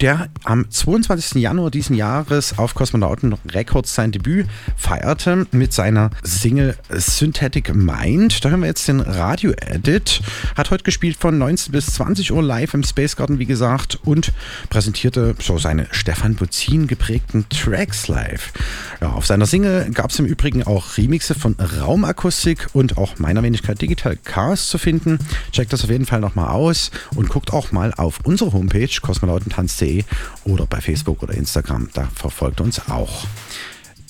der 0.01 0.27
am 0.43 0.69
22. 0.69 1.41
Januar 1.41 1.71
diesen 1.71 1.95
Jahres 1.95 2.58
auf 2.58 2.75
Kosmonauten 2.75 3.36
Records 3.49 3.95
sein 3.95 4.12
Debüt 4.12 4.47
feierte 4.75 5.47
mit 5.51 5.71
seiner 5.71 6.10
Single 6.23 6.75
Synthetic 6.89 7.73
Mind. 7.73 8.43
Da 8.43 8.49
hören 8.49 8.62
wir 8.62 8.67
jetzt 8.67 8.88
den 8.88 8.99
Radio-Edit. 8.99 10.21
Hat 10.58 10.71
heute 10.71 10.84
gespielt 10.84 11.17
von 11.17 11.38
19 11.38 11.71
bis 11.71 11.86
20 11.88 12.34
Uhr 12.34 12.43
live 12.43 12.73
im 12.73 12.84
Space 12.84 13.15
Garden, 13.15 13.39
wie 13.39 13.45
gesagt, 13.45 13.99
und 14.03 14.34
präsentierte 14.69 15.36
so 15.39 15.58
seine 15.58 15.88
Stefan 15.91 16.36
Buzin 16.36 16.88
geprägten 16.88 17.47
Tracks 17.49 18.08
live. 18.10 18.51
Ja, 18.99 19.12
auf 19.12 19.25
seiner 19.25 19.45
Single 19.45 19.89
gab 19.91 20.12
es 20.12 20.19
im 20.19 20.25
Übrigen 20.25 20.63
auch 20.63 20.97
Remixe 20.97 21.34
von 21.34 21.55
Raumakustik 21.79 22.67
und 22.73 22.97
auch 22.97 23.19
meiner 23.19 23.41
Wenigkeit 23.41 23.79
Digital 23.86 24.17
Chaos 24.24 24.69
zu 24.69 24.80
finden. 24.80 25.19
Checkt 25.52 25.71
das 25.71 25.84
auf 25.84 25.91
jeden 25.91 26.08
Fall 26.08 26.19
nochmal 26.19 26.50
aus 26.50 26.89
und 27.15 27.30
guckt 27.30 27.54
auch 27.54 27.71
mal 27.71 27.93
auf 27.93 28.19
unsere 28.24 28.52
Homepage 28.52 28.89
kosmonautentanz.de 29.00 30.04
oder 30.43 30.65
bei 30.65 30.82
Facebook 30.82 31.21
oder 31.21 31.36
Instagram. 31.36 31.89
Da 31.93 32.08
verfolgt 32.15 32.62
uns 32.62 32.89
auch. 32.89 33.28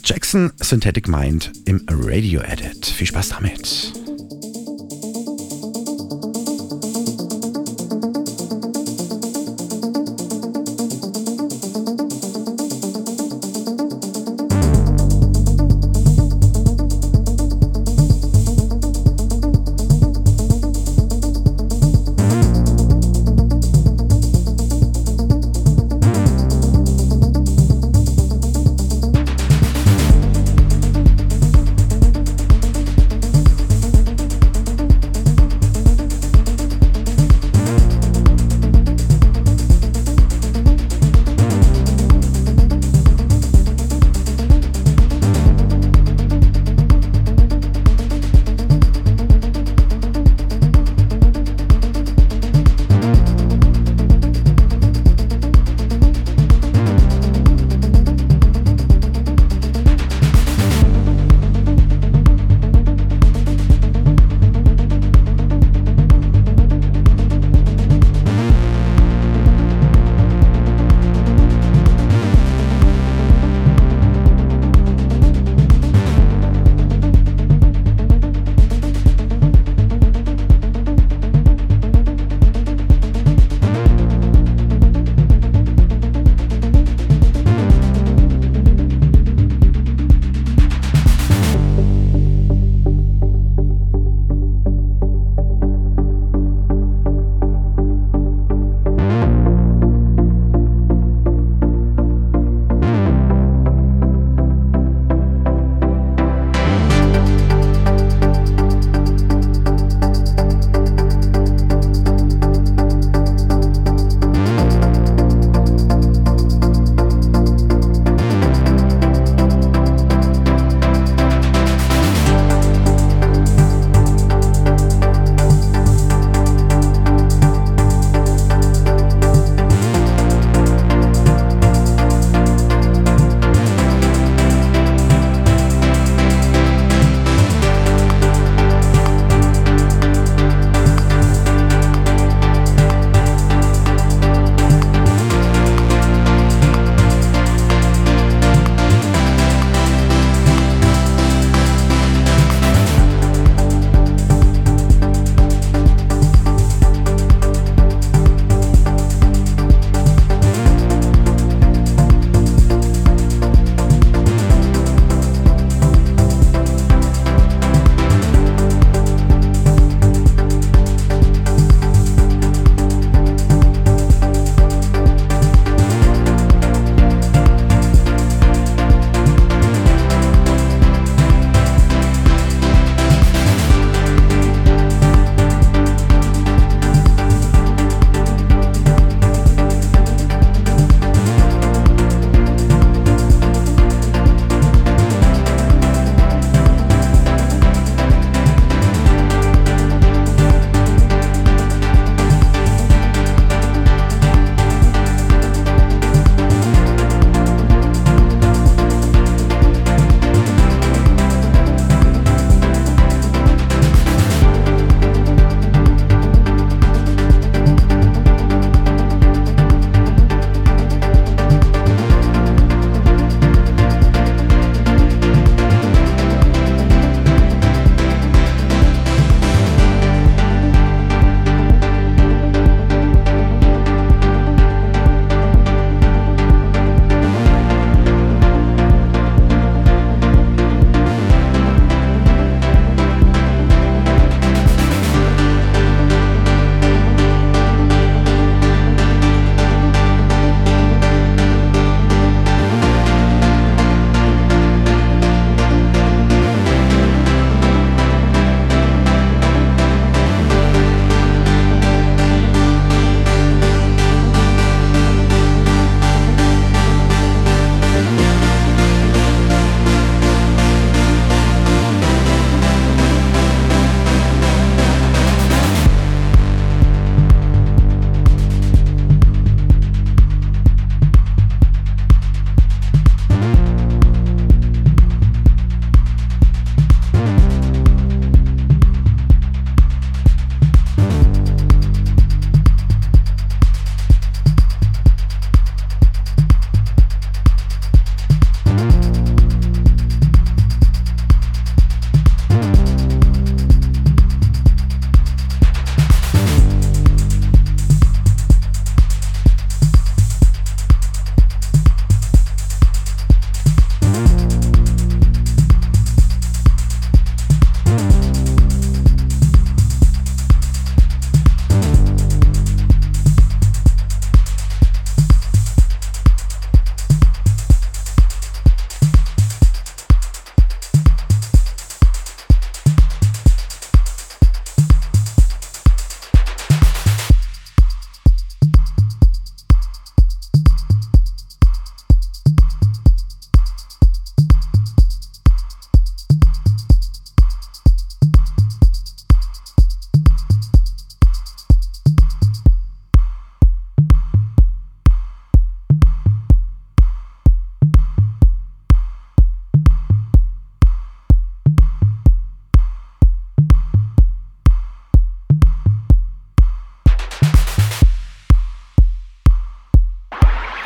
Jackson 0.03 0.53
Synthetic 0.61 1.09
Mind 1.09 1.51
im 1.65 1.85
Radio 1.89 2.41
Edit. 2.41 2.85
Viel 2.85 3.07
Spaß 3.07 3.29
damit. 3.29 4.04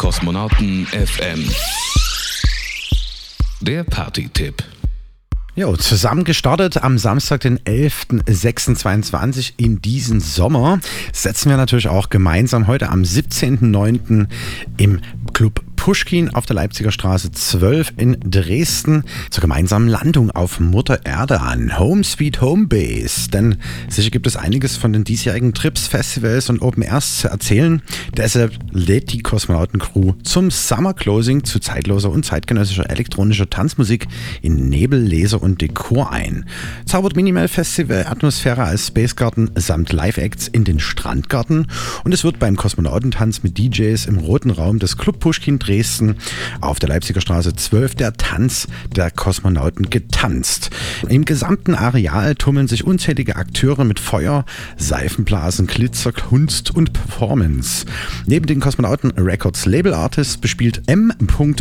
Kosmonauten 0.10 0.88
FM. 0.88 1.48
Der 3.62 3.84
Party-Tipp. 3.84 4.64
Jo, 5.54 5.76
zusammen 5.76 6.24
gestartet 6.24 6.84
am 6.84 6.98
Samstag, 6.98 7.42
den 7.42 7.60
11.06.22 7.60 9.54
in 9.58 9.84
diesen 9.84 10.20
Sommer, 10.20 10.80
setzen 11.14 11.52
wir 11.52 11.58
natürlich 11.58 11.90
auch 11.90 12.10
gemeinsam 12.10 12.66
heute 12.66 12.90
am 12.90 13.04
17.09. 13.04 14.26
im 14.78 15.00
Club 15.34 15.62
Pushkin 15.90 16.30
auf 16.30 16.46
der 16.46 16.56
Leipziger 16.56 16.92
Straße 16.92 17.32
12 17.32 17.94
in 17.98 18.18
Dresden 18.24 19.06
zur 19.32 19.42
gemeinsamen 19.42 19.88
Landung 19.88 20.30
auf 20.30 20.60
Mutter 20.60 21.04
Erde 21.04 21.42
an. 21.42 21.80
Home 21.80 22.04
Sweet 22.04 22.42
Home 22.42 22.68
Base. 22.68 23.28
Denn 23.32 23.58
sicher 23.88 24.12
gibt 24.12 24.28
es 24.28 24.36
einiges 24.36 24.78
von 24.78 24.94
den 24.94 25.04
diesjährigen 25.04 25.56
Trips, 25.56 25.88
Festivals 25.88 26.52
und 26.52 26.62
Open 26.62 26.84
Airs 26.84 27.22
zu 27.22 27.30
erzählen. 27.30 27.82
Deshalb 28.16 28.54
lädt 28.72 29.12
die 29.14 29.24
Kosmonauten-Crew 29.24 30.14
zum 30.22 30.52
Summer 30.52 30.94
Closing 30.94 31.44
zu 31.44 31.58
zeitloser 31.58 32.12
und 32.12 32.24
zeitgenössischer 32.24 32.88
elektronischer 32.88 33.50
Tanzmusik 33.50 34.06
in 34.44 34.70
Nebel, 34.70 35.04
Laser 35.04 35.42
und 35.42 35.60
Dekor 35.60 36.12
ein. 36.12 36.46
Zaubert 36.86 37.16
Minimal 37.16 37.48
Festival 37.48 38.06
Atmosphäre 38.06 38.62
als 38.64 38.86
Space 38.86 39.16
Garden 39.16 39.50
samt 39.56 39.92
Live-Acts 39.92 40.50
in 40.50 40.66
den 40.66 40.80
Strandgarten 40.80 41.66
und 42.04 42.14
es 42.14 42.24
wird 42.24 42.38
beim 42.38 42.58
Kosmonautentanz 42.58 43.42
mit 43.42 43.58
DJs 43.58 44.06
im 44.06 44.20
roten 44.20 44.52
Raum 44.52 44.78
des 44.78 44.96
Club 44.96 45.20
Pushkin 45.20 45.58
Dresden 45.58 45.79
auf 46.62 46.80
der 46.80 46.90
Leipziger 46.90 47.22
Straße 47.22 47.56
12 47.56 47.96
der 47.96 48.14
Tanz 48.14 48.68
der 48.96 49.12
Kosmonauten 49.12 49.90
getanzt. 49.90 50.72
Im 51.08 51.26
gesamten 51.26 51.76
Areal 51.76 52.36
tummeln 52.36 52.68
sich 52.68 52.86
unzählige 52.86 53.36
Akteure 53.36 53.86
mit 53.86 54.00
Feuer, 54.00 54.46
Seifenblasen, 54.78 55.68
Glitzer, 55.68 56.12
Kunst 56.12 56.76
und 56.76 56.94
Performance. 56.94 57.86
Neben 58.26 58.46
den 58.46 58.60
Kosmonauten 58.60 59.12
Records 59.12 59.66
Label 59.66 59.94
Artist 59.94 60.42
bespielt 60.42 60.84
M. 60.88 61.14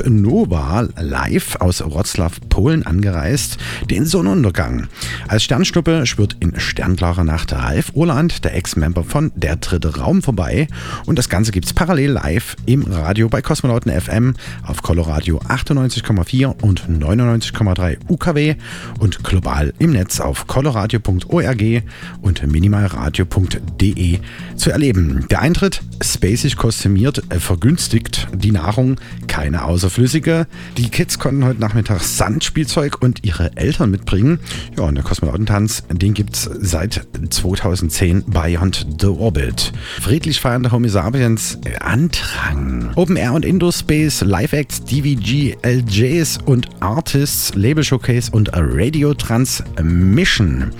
Nova 0.06 0.88
live 0.98 1.56
aus 1.60 1.80
Wroclaw, 1.80 2.32
Polen 2.48 2.84
angereist, 2.84 3.58
den 3.88 4.04
Sonnenuntergang. 4.04 4.88
Als 5.28 5.44
Sternschnuppe 5.44 6.06
schwirrt 6.06 6.36
in 6.40 6.58
sternklarer 6.58 7.24
Nacht 7.24 7.52
Ralf 7.52 7.92
Urland, 7.94 8.44
der 8.44 8.54
Ex-Member 8.54 9.04
von 9.04 9.30
Der 9.36 9.56
dritte 9.56 9.96
Raum, 9.96 10.22
vorbei 10.22 10.66
und 11.06 11.18
das 11.18 11.28
Ganze 11.28 11.52
gibt's 11.52 11.72
parallel 11.72 12.10
live 12.10 12.56
im 12.66 12.82
Radio 12.82 13.28
bei 13.28 13.42
Kosmonauten 13.42 13.90
FM 14.00 14.34
auf 14.62 14.82
Coloradio 14.82 15.38
98,4 15.38 16.62
und 16.62 16.88
99,3 16.88 17.98
UKW 18.08 18.56
und 18.98 19.24
global 19.24 19.72
im 19.78 19.92
Netz 19.92 20.20
auf 20.20 20.46
coloradio.org 20.46 21.82
und 22.22 22.46
minimalradio.de 22.46 24.18
zu 24.56 24.70
erleben. 24.70 25.26
Der 25.30 25.40
Eintritt 25.40 25.82
spacig 26.02 26.56
kostümiert, 26.56 27.22
äh, 27.30 27.40
vergünstigt 27.40 28.28
die 28.34 28.52
Nahrung, 28.52 28.96
keine 29.26 29.64
außerflüssige. 29.64 30.46
Die 30.76 30.88
Kids 30.90 31.18
konnten 31.18 31.44
heute 31.44 31.60
Nachmittag 31.60 32.02
Sandspielzeug 32.02 33.00
und 33.00 33.24
ihre 33.24 33.56
Eltern 33.56 33.90
mitbringen. 33.90 34.38
Ja, 34.76 34.84
und 34.84 34.94
der 34.94 35.04
Kosmonautentanz, 35.04 35.84
den 35.90 36.14
gibt 36.14 36.34
es 36.34 36.50
seit 36.60 37.06
2010 37.30 38.24
Beyond 38.26 38.86
the 39.00 39.06
Orbit. 39.06 39.72
Friedlich 40.00 40.40
feiernde 40.40 40.72
Homo 40.72 40.88
sapiens 40.88 41.58
äh, 41.64 41.76
Andrang. 41.78 42.90
Open 42.94 43.16
Air 43.16 43.32
und 43.32 43.44
Indoor 43.44 43.72
Space, 43.88 44.20
Live 44.20 44.52
Acts, 44.52 44.84
DVG, 44.84 45.56
LJs 45.62 46.40
und 46.44 46.68
Artists, 46.80 47.54
Label 47.54 47.82
Showcase 47.82 48.30
und 48.30 48.50
Radio 48.52 49.14
Transmission. 49.14 50.72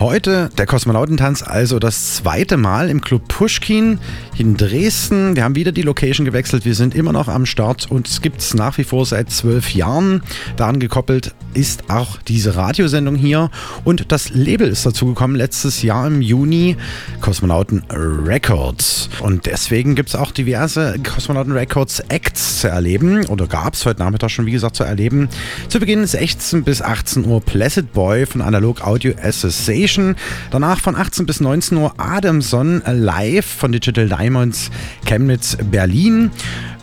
Heute 0.00 0.48
der 0.56 0.64
Kosmonautentanz 0.64 1.42
also 1.42 1.78
das 1.78 2.14
zweite 2.14 2.56
Mal 2.56 2.88
im 2.88 3.02
Club 3.02 3.28
Pushkin 3.28 3.98
in 4.38 4.56
Dresden. 4.56 5.36
Wir 5.36 5.44
haben 5.44 5.56
wieder 5.56 5.72
die 5.72 5.82
Location 5.82 6.24
gewechselt. 6.24 6.64
Wir 6.64 6.74
sind 6.74 6.94
immer 6.94 7.12
noch 7.12 7.28
am 7.28 7.44
Start 7.44 7.90
und 7.90 8.08
es 8.08 8.22
gibt 8.22 8.40
es 8.40 8.54
nach 8.54 8.78
wie 8.78 8.84
vor 8.84 9.04
seit 9.04 9.30
zwölf 9.30 9.74
Jahren. 9.74 10.22
Daran 10.56 10.80
gekoppelt 10.80 11.34
ist 11.52 11.90
auch 11.90 12.16
diese 12.22 12.56
Radiosendung 12.56 13.14
hier 13.14 13.50
und 13.84 14.10
das 14.10 14.30
Label 14.30 14.68
ist 14.68 14.86
dazugekommen 14.86 15.36
letztes 15.36 15.82
Jahr 15.82 16.06
im 16.06 16.22
Juni, 16.22 16.78
Kosmonauten 17.20 17.82
Records. 17.90 19.10
Und 19.20 19.44
deswegen 19.44 19.94
gibt 19.94 20.08
es 20.08 20.16
auch 20.16 20.30
diverse 20.30 20.96
Kosmonauten 21.04 21.52
Records 21.52 22.00
Acts 22.08 22.53
zu 22.60 22.68
erleben 22.68 23.26
oder 23.26 23.46
gab 23.46 23.74
es 23.74 23.84
heute 23.86 24.00
Nachmittag 24.00 24.30
schon, 24.30 24.46
wie 24.46 24.52
gesagt, 24.52 24.76
zu 24.76 24.84
erleben. 24.84 25.28
Zu 25.68 25.80
Beginn 25.80 26.06
16 26.06 26.64
bis 26.64 26.82
18 26.82 27.24
Uhr 27.26 27.40
Placid 27.40 27.92
Boy 27.92 28.26
von 28.26 28.40
Analog 28.40 28.82
Audio 28.82 29.12
Association. 29.22 30.16
Danach 30.50 30.80
von 30.80 30.96
18 30.96 31.26
bis 31.26 31.40
19 31.40 31.78
Uhr 31.78 31.94
Adamson 31.98 32.82
live 32.86 33.46
von 33.46 33.72
Digital 33.72 34.08
Diamonds 34.08 34.70
Chemnitz 35.04 35.56
Berlin. 35.70 36.30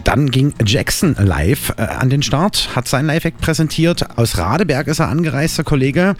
Dann 0.03 0.31
ging 0.31 0.53
Jackson 0.65 1.15
live 1.19 1.73
äh, 1.77 1.83
an 1.83 2.09
den 2.09 2.23
Start, 2.23 2.75
hat 2.75 2.87
sein 2.87 3.05
Live-Act 3.05 3.39
präsentiert. 3.39 4.17
Aus 4.17 4.37
Radeberg 4.37 4.87
ist 4.87 4.99
er 4.99 5.09
angereist, 5.09 5.57
der 5.57 5.65
Kollege. 5.65 6.15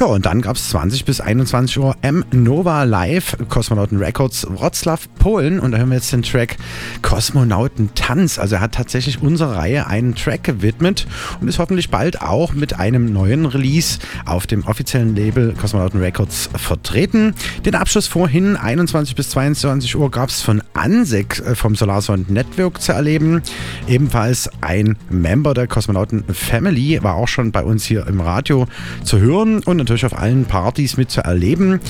Ja, 0.00 0.06
und 0.06 0.26
dann 0.26 0.40
gab 0.40 0.56
es 0.56 0.70
20 0.70 1.04
bis 1.04 1.20
21 1.20 1.78
Uhr 1.78 1.96
M 2.02 2.24
Nova 2.32 2.84
live, 2.84 3.36
Kosmonauten 3.48 3.98
Records, 3.98 4.46
Wroclaw, 4.48 5.00
Polen. 5.18 5.60
Und 5.60 5.72
da 5.72 5.78
hören 5.78 5.90
wir 5.90 5.96
jetzt 5.96 6.12
den 6.12 6.22
Track 6.22 6.56
Kosmonauten 7.02 7.90
Tanz. 7.94 8.38
Also 8.38 8.56
er 8.56 8.60
hat 8.60 8.72
tatsächlich 8.72 9.22
unserer 9.22 9.56
Reihe 9.56 9.86
einen 9.86 10.14
Track 10.14 10.44
gewidmet 10.44 11.06
und 11.40 11.48
ist 11.48 11.58
hoffentlich 11.58 11.90
bald 11.90 12.22
auch 12.22 12.52
mit 12.52 12.78
einem 12.78 13.12
neuen 13.12 13.46
Release 13.46 13.98
auf 14.24 14.46
dem 14.46 14.64
offiziellen 14.66 15.14
Label 15.14 15.54
Kosmonauten 15.60 16.00
Records 16.00 16.48
vertreten. 16.56 17.34
Den 17.64 17.74
Abschluss 17.74 18.06
vorhin, 18.06 18.56
21 18.56 19.14
bis 19.14 19.30
22 19.30 19.96
Uhr, 19.96 20.10
gab 20.10 20.30
es 20.30 20.40
von 20.40 20.62
Ansek 20.74 21.40
äh, 21.40 21.54
vom 21.54 21.74
Solarsound 21.74 22.30
Network 22.30 22.80
zu 22.80 22.92
erleben 22.92 23.17
geben. 23.18 23.42
Ebenfalls 23.88 24.48
ein 24.60 24.96
Member 25.10 25.54
der 25.54 25.66
Kosmonauten 25.66 26.24
Family 26.32 27.02
war 27.02 27.14
auch 27.14 27.28
schon 27.28 27.52
bei 27.52 27.62
uns 27.62 27.84
hier 27.84 28.06
im 28.06 28.20
Radio 28.20 28.66
zu 29.02 29.18
hören 29.18 29.60
und 29.64 29.76
natürlich 29.78 30.06
auf 30.06 30.16
allen 30.16 30.44
Partys 30.44 30.96
mit 30.96 31.10
zu 31.10 31.22
erleben. 31.22 31.80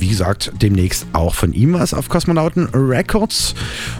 Wie 0.00 0.08
gesagt, 0.08 0.50
demnächst 0.62 1.06
auch 1.12 1.34
von 1.34 1.52
ihm 1.52 1.74
was 1.74 1.92
auf 1.92 2.08
Kosmonauten 2.08 2.68
Records. 2.72 3.54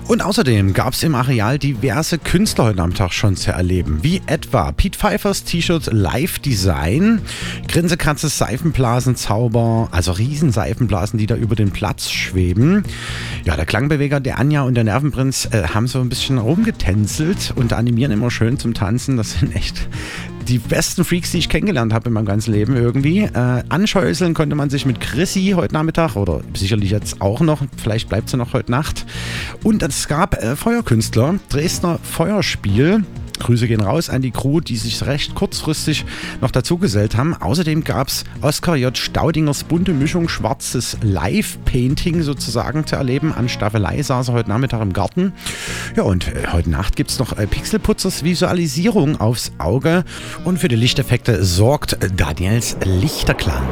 Und 0.09 0.23
außerdem 0.23 0.73
gab 0.73 0.95
es 0.95 1.03
im 1.03 1.15
Areal 1.15 1.59
diverse 1.59 2.19
Künstler 2.19 2.65
heute 2.65 2.81
am 2.81 2.95
Tag 2.95 3.13
schon 3.13 3.37
zu 3.37 3.53
erleben, 3.53 3.99
wie 4.01 4.23
etwa 4.25 4.73
Pete 4.73 4.99
Pfeiffers 4.99 5.45
T-Shirt 5.45 5.91
Live 5.93 6.39
Design, 6.39 7.21
Grinsekratzes 7.69 8.39
Seifenblasenzauber, 8.39 9.89
also 9.91 10.13
riesen 10.13 10.53
Seifenblasen, 10.53 11.19
die 11.19 11.27
da 11.27 11.37
über 11.37 11.55
den 11.55 11.71
Platz 11.71 12.11
schweben. 12.11 12.83
Ja, 13.45 13.57
der 13.57 13.67
Klangbeweger, 13.67 14.21
der 14.21 14.39
Anja 14.39 14.63
und 14.63 14.77
der 14.77 14.85
Nervenprinz 14.85 15.51
äh, 15.53 15.65
haben 15.75 15.87
so 15.87 16.01
ein 16.01 16.09
bisschen 16.09 16.39
rumgetänzelt 16.39 17.53
und 17.57 17.75
animieren 17.75 18.13
immer 18.13 18.31
schön 18.31 18.59
zum 18.59 18.73
Tanzen. 18.73 19.19
Das 19.19 19.39
sind 19.39 19.55
echt 19.55 19.87
die 20.51 20.59
besten 20.59 21.05
Freaks, 21.05 21.31
die 21.31 21.39
ich 21.39 21.49
kennengelernt 21.49 21.93
habe 21.93 22.09
in 22.09 22.13
meinem 22.13 22.27
ganzen 22.27 22.53
Leben 22.53 22.77
irgendwie. 22.77 23.21
Äh, 23.21 23.63
anschäuseln 23.69 24.35
konnte 24.35 24.57
man 24.57 24.69
sich 24.69 24.85
mit 24.85 25.01
Chrissy 25.01 25.53
heute 25.55 25.73
Nachmittag 25.75 26.17
oder 26.17 26.41
sicherlich 26.55 26.91
jetzt 26.91 27.21
auch 27.21 27.41
noch. 27.41 27.63
Vielleicht 27.77 28.09
bleibt 28.09 28.29
sie 28.29 28.37
noch 28.37 28.53
heute 28.53 28.73
Nacht. 28.73 29.07
Und 29.63 29.83
es 29.85 30.09
gab 30.09 30.43
äh, 30.43 30.57
Feuerkünstler, 30.57 31.39
Dresdner 31.51 32.01
Feuerspiel. 32.03 33.05
Grüße 33.41 33.67
gehen 33.67 33.81
raus 33.81 34.09
an 34.09 34.23
die 34.23 34.31
Crew, 34.31 34.61
die 34.61 34.77
sich 34.77 35.05
recht 35.07 35.35
kurzfristig 35.35 36.05
noch 36.41 36.51
dazugesellt 36.51 37.17
haben. 37.17 37.35
Außerdem 37.35 37.83
gab 37.85 38.09
es 38.09 38.25
Oskar 38.41 38.77
J. 38.77 38.97
Staudingers 38.97 39.65
bunte 39.65 39.93
Mischung 39.93 40.29
schwarzes 40.29 40.97
Live-Painting 41.03 42.23
sozusagen 42.23 42.87
zu 42.87 42.97
erleben. 42.97 43.33
An 43.33 43.49
Staffelei 43.49 44.03
saß 44.03 44.29
er 44.29 44.35
heute 44.35 44.49
Nachmittag 44.49 44.81
im 44.83 44.93
Garten. 44.93 45.33
Ja, 45.97 46.05
und 46.05 46.29
äh, 46.29 46.49
heute 46.53 46.71
Nacht 46.71 46.97
gibt 46.97 47.11
es 47.11 47.19
noch 47.19 47.37
äh, 47.37 47.47
Pixelputzers 47.47 48.23
Visualisierung 48.23 49.21
aufs 49.21 49.53
Auge. 49.59 50.05
Und 50.45 50.59
für 50.59 50.69
die 50.69 50.77
Lichteffekte 50.77 51.45
sorgt 51.45 51.99
Daniels 52.17 52.77
Lichterglanz. 52.85 53.67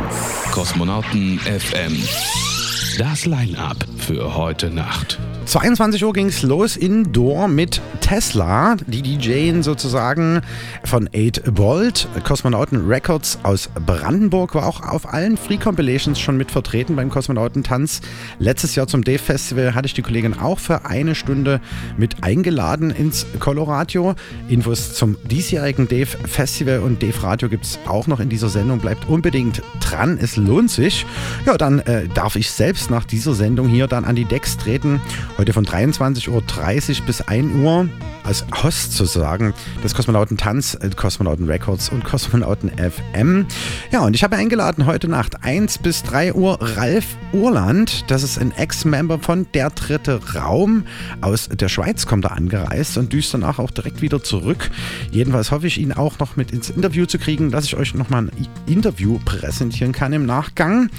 Kosmonauten 0.50 1.38
FM. 1.38 2.57
Das 2.98 3.26
Line-Up 3.26 3.86
für 3.96 4.34
heute 4.34 4.70
Nacht. 4.70 5.20
22 5.44 6.04
Uhr 6.04 6.12
ging 6.12 6.26
es 6.26 6.42
los 6.42 6.76
indoor 6.76 7.46
mit 7.46 7.80
Tesla, 8.00 8.76
die 8.86 9.02
DJen 9.02 9.62
sozusagen 9.62 10.42
von 10.84 11.08
8 11.14 11.56
Volt. 11.56 12.08
Kosmonauten 12.24 12.88
Records 12.88 13.38
aus 13.44 13.70
Brandenburg 13.86 14.56
war 14.56 14.66
auch 14.66 14.82
auf 14.82 15.10
allen 15.10 15.36
Free 15.36 15.56
Compilations 15.56 16.18
schon 16.18 16.36
mit 16.36 16.50
vertreten 16.50 16.96
beim 16.96 17.08
Kosmonautentanz. 17.08 18.00
Letztes 18.40 18.74
Jahr 18.74 18.88
zum 18.88 19.04
Dave 19.04 19.20
Festival 19.20 19.74
hatte 19.74 19.86
ich 19.86 19.94
die 19.94 20.02
Kollegin 20.02 20.36
auch 20.36 20.58
für 20.58 20.84
eine 20.84 21.14
Stunde 21.14 21.60
mit 21.96 22.24
eingeladen 22.24 22.90
ins 22.90 23.24
Coloradio. 23.38 24.16
Infos 24.48 24.94
zum 24.94 25.16
diesjährigen 25.28 25.86
Dave 25.86 26.18
Festival 26.26 26.80
und 26.80 27.00
Dave 27.00 27.22
Radio 27.22 27.48
gibt 27.48 27.64
es 27.64 27.78
auch 27.86 28.08
noch 28.08 28.18
in 28.18 28.28
dieser 28.28 28.48
Sendung. 28.48 28.80
Bleibt 28.80 29.08
unbedingt 29.08 29.62
dran, 29.80 30.18
es 30.20 30.36
lohnt 30.36 30.70
sich. 30.70 31.06
Ja, 31.46 31.56
dann 31.56 31.78
äh, 31.78 32.08
darf 32.08 32.36
ich 32.36 32.50
selbst 32.50 32.87
nach 32.90 33.04
dieser 33.04 33.34
Sendung 33.34 33.68
hier 33.68 33.86
dann 33.86 34.04
an 34.04 34.16
die 34.16 34.24
Decks 34.24 34.56
treten. 34.56 35.00
Heute 35.36 35.52
von 35.52 35.64
23.30 35.64 36.28
Uhr 36.30 37.06
bis 37.06 37.20
1 37.22 37.54
Uhr 37.54 37.88
als 38.28 38.44
Host 38.62 38.92
sozusagen 38.92 39.54
des 39.82 39.94
Kosmonautentanz, 39.94 40.74
äh, 40.82 40.90
Kosmonauten 40.94 41.46
Records 41.46 41.88
und 41.88 42.04
Kosmonauten 42.04 42.70
FM. 42.76 43.46
Ja, 43.90 44.00
und 44.00 44.14
ich 44.14 44.22
habe 44.22 44.36
eingeladen 44.36 44.84
heute 44.84 45.08
Nacht 45.08 45.42
1 45.42 45.78
bis 45.78 46.02
3 46.02 46.34
Uhr 46.34 46.58
Ralf 46.60 47.16
Urland. 47.32 48.04
Das 48.10 48.22
ist 48.22 48.38
ein 48.38 48.52
Ex-Member 48.52 49.18
von 49.18 49.46
Der 49.54 49.70
Dritte 49.70 50.20
Raum. 50.34 50.84
Aus 51.22 51.48
der 51.48 51.70
Schweiz 51.70 52.04
kommt 52.04 52.26
er 52.26 52.32
angereist 52.32 52.98
und 52.98 53.14
düst 53.14 53.32
danach 53.32 53.58
auch 53.58 53.70
direkt 53.70 54.02
wieder 54.02 54.22
zurück. 54.22 54.70
Jedenfalls 55.10 55.50
hoffe 55.50 55.66
ich, 55.66 55.80
ihn 55.80 55.94
auch 55.94 56.18
noch 56.18 56.36
mit 56.36 56.50
ins 56.50 56.68
Interview 56.68 57.06
zu 57.06 57.18
kriegen, 57.18 57.50
dass 57.50 57.64
ich 57.64 57.76
euch 57.76 57.94
nochmal 57.94 58.24
ein 58.24 58.30
Interview 58.66 59.18
präsentieren 59.24 59.92
kann 59.92 60.12
im 60.12 60.26
Nachgang. 60.26 60.90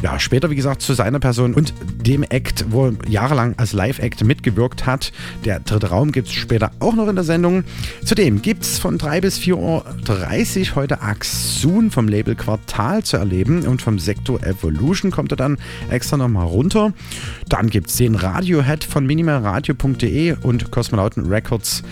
Ja, 0.00 0.18
später, 0.18 0.48
wie 0.48 0.56
gesagt, 0.56 0.80
zu 0.80 0.94
seiner 0.94 1.20
Person 1.20 1.52
und 1.52 1.74
dem 2.00 2.22
Act, 2.22 2.64
wo 2.70 2.86
er 2.86 2.92
jahrelang 3.06 3.58
als 3.58 3.74
Live-Act 3.74 4.24
mitgewirkt 4.24 4.86
hat. 4.86 5.12
Der 5.44 5.60
dritte 5.60 5.90
Raum 5.90 6.12
gibt 6.12 6.28
es 6.28 6.34
später 6.34 6.70
auch 6.80 6.94
noch 6.94 7.08
in 7.08 7.14
der 7.16 7.24
Sendung. 7.24 7.64
Zudem 8.04 8.42
gibt 8.42 8.62
es 8.62 8.78
von 8.78 8.98
3 8.98 9.20
bis 9.20 9.38
4.30 9.38 10.70
Uhr 10.70 10.76
heute 10.76 11.02
Axun 11.02 11.90
vom 11.90 12.08
Label 12.08 12.34
Quartal 12.34 13.02
zu 13.02 13.16
erleben 13.16 13.66
und 13.66 13.82
vom 13.82 13.98
Sektor 13.98 14.42
Evolution 14.42 15.10
kommt 15.10 15.32
er 15.32 15.36
dann 15.36 15.58
extra 15.90 16.16
nochmal 16.16 16.46
runter. 16.46 16.92
Dann 17.48 17.70
gibt 17.70 17.90
es 17.90 17.96
den 17.96 18.14
Radiohead 18.14 18.84
von 18.84 19.06
minimalradio.de 19.06 20.36
und 20.42 20.70
Kosmonauten 20.70 21.26
Records 21.26 21.82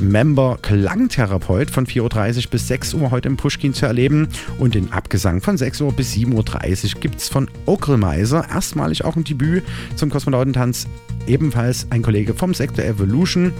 Member 0.00 0.58
Klangtherapeut 0.60 1.70
von 1.70 1.86
4.30 1.86 2.44
Uhr 2.46 2.50
bis 2.50 2.68
6 2.68 2.94
Uhr 2.94 3.10
heute 3.10 3.28
im 3.28 3.36
Pushkin 3.36 3.74
zu 3.74 3.86
erleben. 3.86 4.28
Und 4.58 4.74
den 4.74 4.92
Abgesang 4.92 5.40
von 5.40 5.56
6 5.56 5.80
Uhr 5.82 5.92
bis 5.92 6.12
7.30 6.14 6.94
Uhr 6.94 7.00
gibt 7.00 7.16
es 7.20 7.28
von 7.28 7.48
Okremeiser. 7.66 8.46
Erstmalig 8.48 9.04
auch 9.04 9.16
ein 9.16 9.24
Debüt 9.24 9.62
zum 9.96 10.10
Kosmonautentanz. 10.10 10.86
Ebenfalls 11.26 11.86
ein 11.90 12.02
Kollege 12.02 12.34
vom 12.34 12.54
Sektor 12.54 12.84
Evolution. 12.84 13.52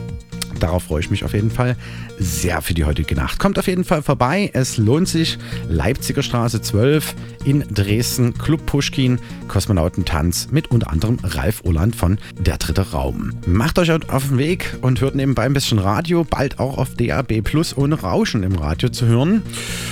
Darauf 0.61 0.84
freue 0.84 1.00
ich 1.00 1.11
mich 1.11 1.24
auf 1.24 1.34
jeden 1.34 1.50
Fall 1.50 1.76
sehr 2.18 2.62
für 2.62 2.74
die 2.74 2.84
heutige 2.84 3.14
Nacht. 3.14 3.38
Kommt 3.38 3.59
auf 3.59 3.66
jeden 3.66 3.84
Fall 3.84 4.02
vorbei. 4.02 4.50
Es 4.52 4.76
lohnt 4.76 5.09
sich. 5.09 5.38
Leipziger 5.68 6.22
Straße 6.22 6.62
12 6.62 7.14
in 7.44 7.64
Dresden, 7.70 8.34
Club 8.34 8.64
Pushkin, 8.66 9.18
Kosmonautentanz 9.48 10.48
mit 10.50 10.70
unter 10.70 10.90
anderem 10.90 11.18
Ralf 11.22 11.62
Urland 11.64 11.94
von 11.94 12.18
Der 12.38 12.57
Dritte 12.57 12.92
Raum. 12.92 13.32
Macht 13.46 13.78
euch 13.78 13.90
auf 13.90 14.28
den 14.28 14.38
Weg 14.38 14.76
und 14.80 15.00
hört 15.00 15.14
nebenbei 15.14 15.44
ein 15.44 15.52
bisschen 15.52 15.78
Radio, 15.78 16.24
bald 16.24 16.59
auch 16.59 16.78
auf 16.78 16.94
DAB 16.94 17.42
Plus 17.42 17.76
ohne 17.76 18.00
Rauschen 18.00 18.42
im 18.42 18.57
Radio 18.57 18.88
zu 18.88 19.07
hören. 19.07 19.42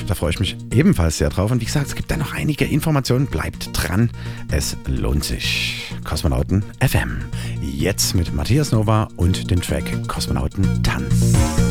Da 0.06 0.14
freue 0.14 0.30
ich 0.30 0.40
mich 0.40 0.56
ebenfalls 0.72 1.18
sehr 1.18 1.28
drauf. 1.30 1.50
Und 1.50 1.60
wie 1.60 1.66
gesagt, 1.66 1.86
es 1.86 1.94
gibt 1.94 2.10
da 2.10 2.16
noch 2.16 2.32
einige 2.34 2.64
Informationen. 2.64 3.26
Bleibt 3.26 3.70
dran. 3.72 4.10
Es 4.50 4.76
lohnt 4.86 5.24
sich. 5.24 5.92
Kosmonauten 6.04 6.64
FM. 6.80 7.22
Jetzt 7.60 8.14
mit 8.14 8.34
Matthias 8.34 8.72
Nova 8.72 9.08
und 9.16 9.50
dem 9.50 9.60
Track 9.60 9.84
Kosmonauten 10.08 10.51
Tanz. 10.82 11.61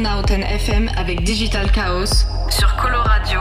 Cosmonauten 0.00 0.42
FM 0.42 0.90
avec 0.96 1.22
Digital 1.24 1.70
Chaos 1.72 2.24
sur 2.48 2.74
Coloradio 2.76 3.40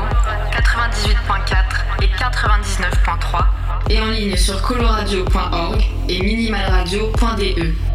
98.4 0.52 2.04
et 2.04 2.08
99.3 2.08 3.46
et 3.90 4.02
en 4.02 4.08
ligne 4.08 4.36
sur 4.36 4.62
coloradio.org 4.62 5.82
et 6.10 6.22
minimalradio.de. 6.22 7.89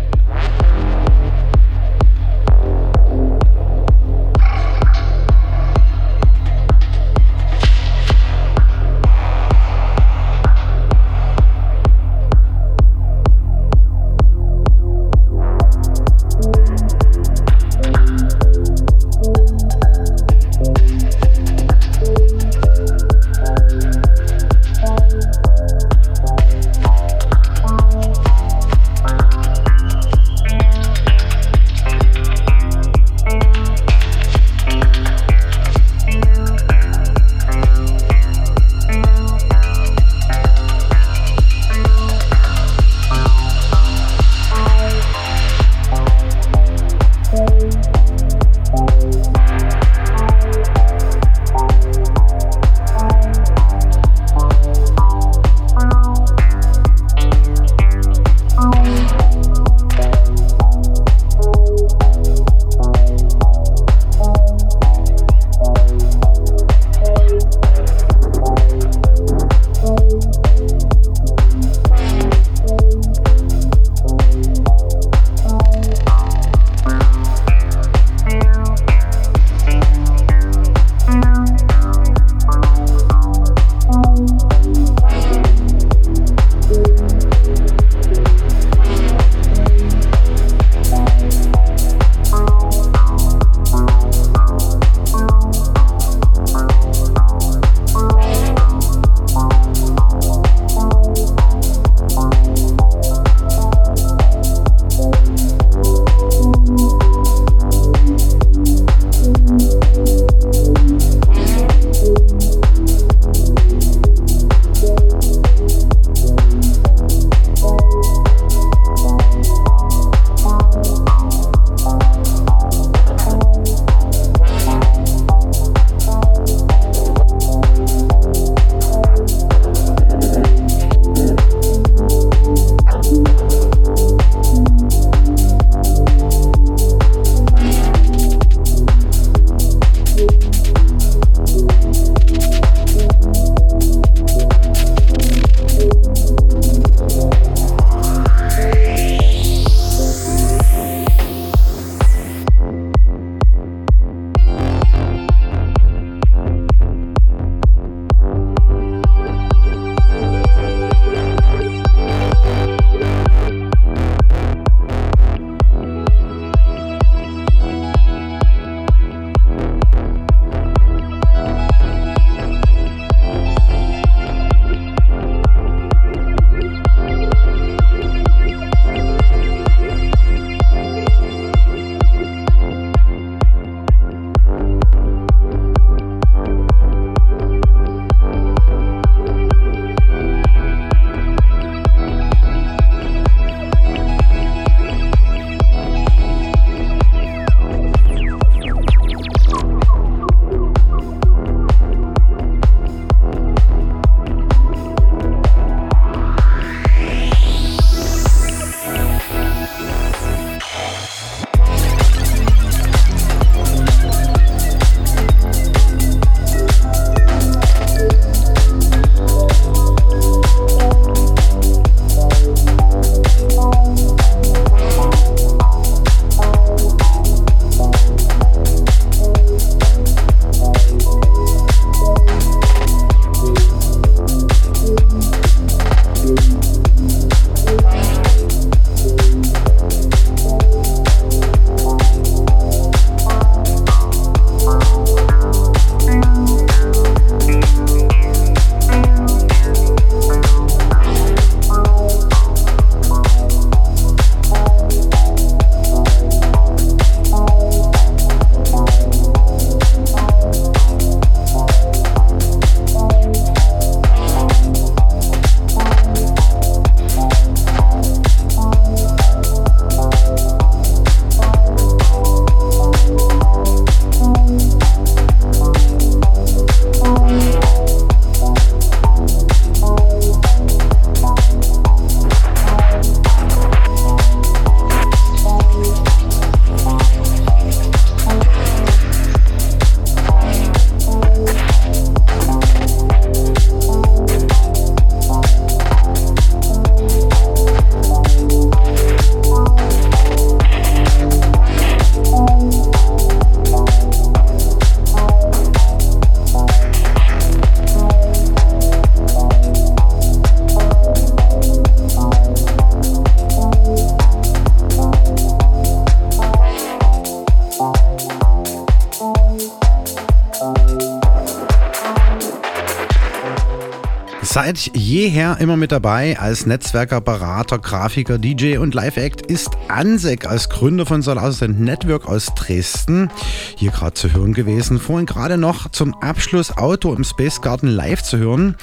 Seit 324.65 324.93
jeher 324.95 325.59
immer 325.61 325.77
mit 325.77 325.93
dabei 325.93 326.39
als 326.39 326.65
Netzwerker, 326.65 327.21
Berater, 327.21 327.79
Grafiker, 327.79 328.39
DJ 328.39 328.79
und 328.79 328.95
Live-Act 328.95 329.45
ist 329.45 329.69
Ansek 329.89 330.47
als 330.47 330.71
Gründer 330.71 331.05
von 331.05 331.21
Solar 331.21 331.53
Network 331.69 332.27
aus 332.27 332.47
Dresden 332.55 333.29
hier 333.77 333.91
gerade 333.91 334.15
zu 334.15 334.33
hören 334.33 334.55
gewesen. 334.55 334.99
Vorhin 334.99 335.27
gerade 335.27 335.59
noch 335.59 335.91
zum 335.91 336.15
Abschluss 336.15 336.75
Auto 336.79 337.13
im 337.13 337.25
Space 337.25 337.61
Garden 337.61 337.91
live 337.91 338.23
zu 338.23 338.39
hören. 338.39 338.77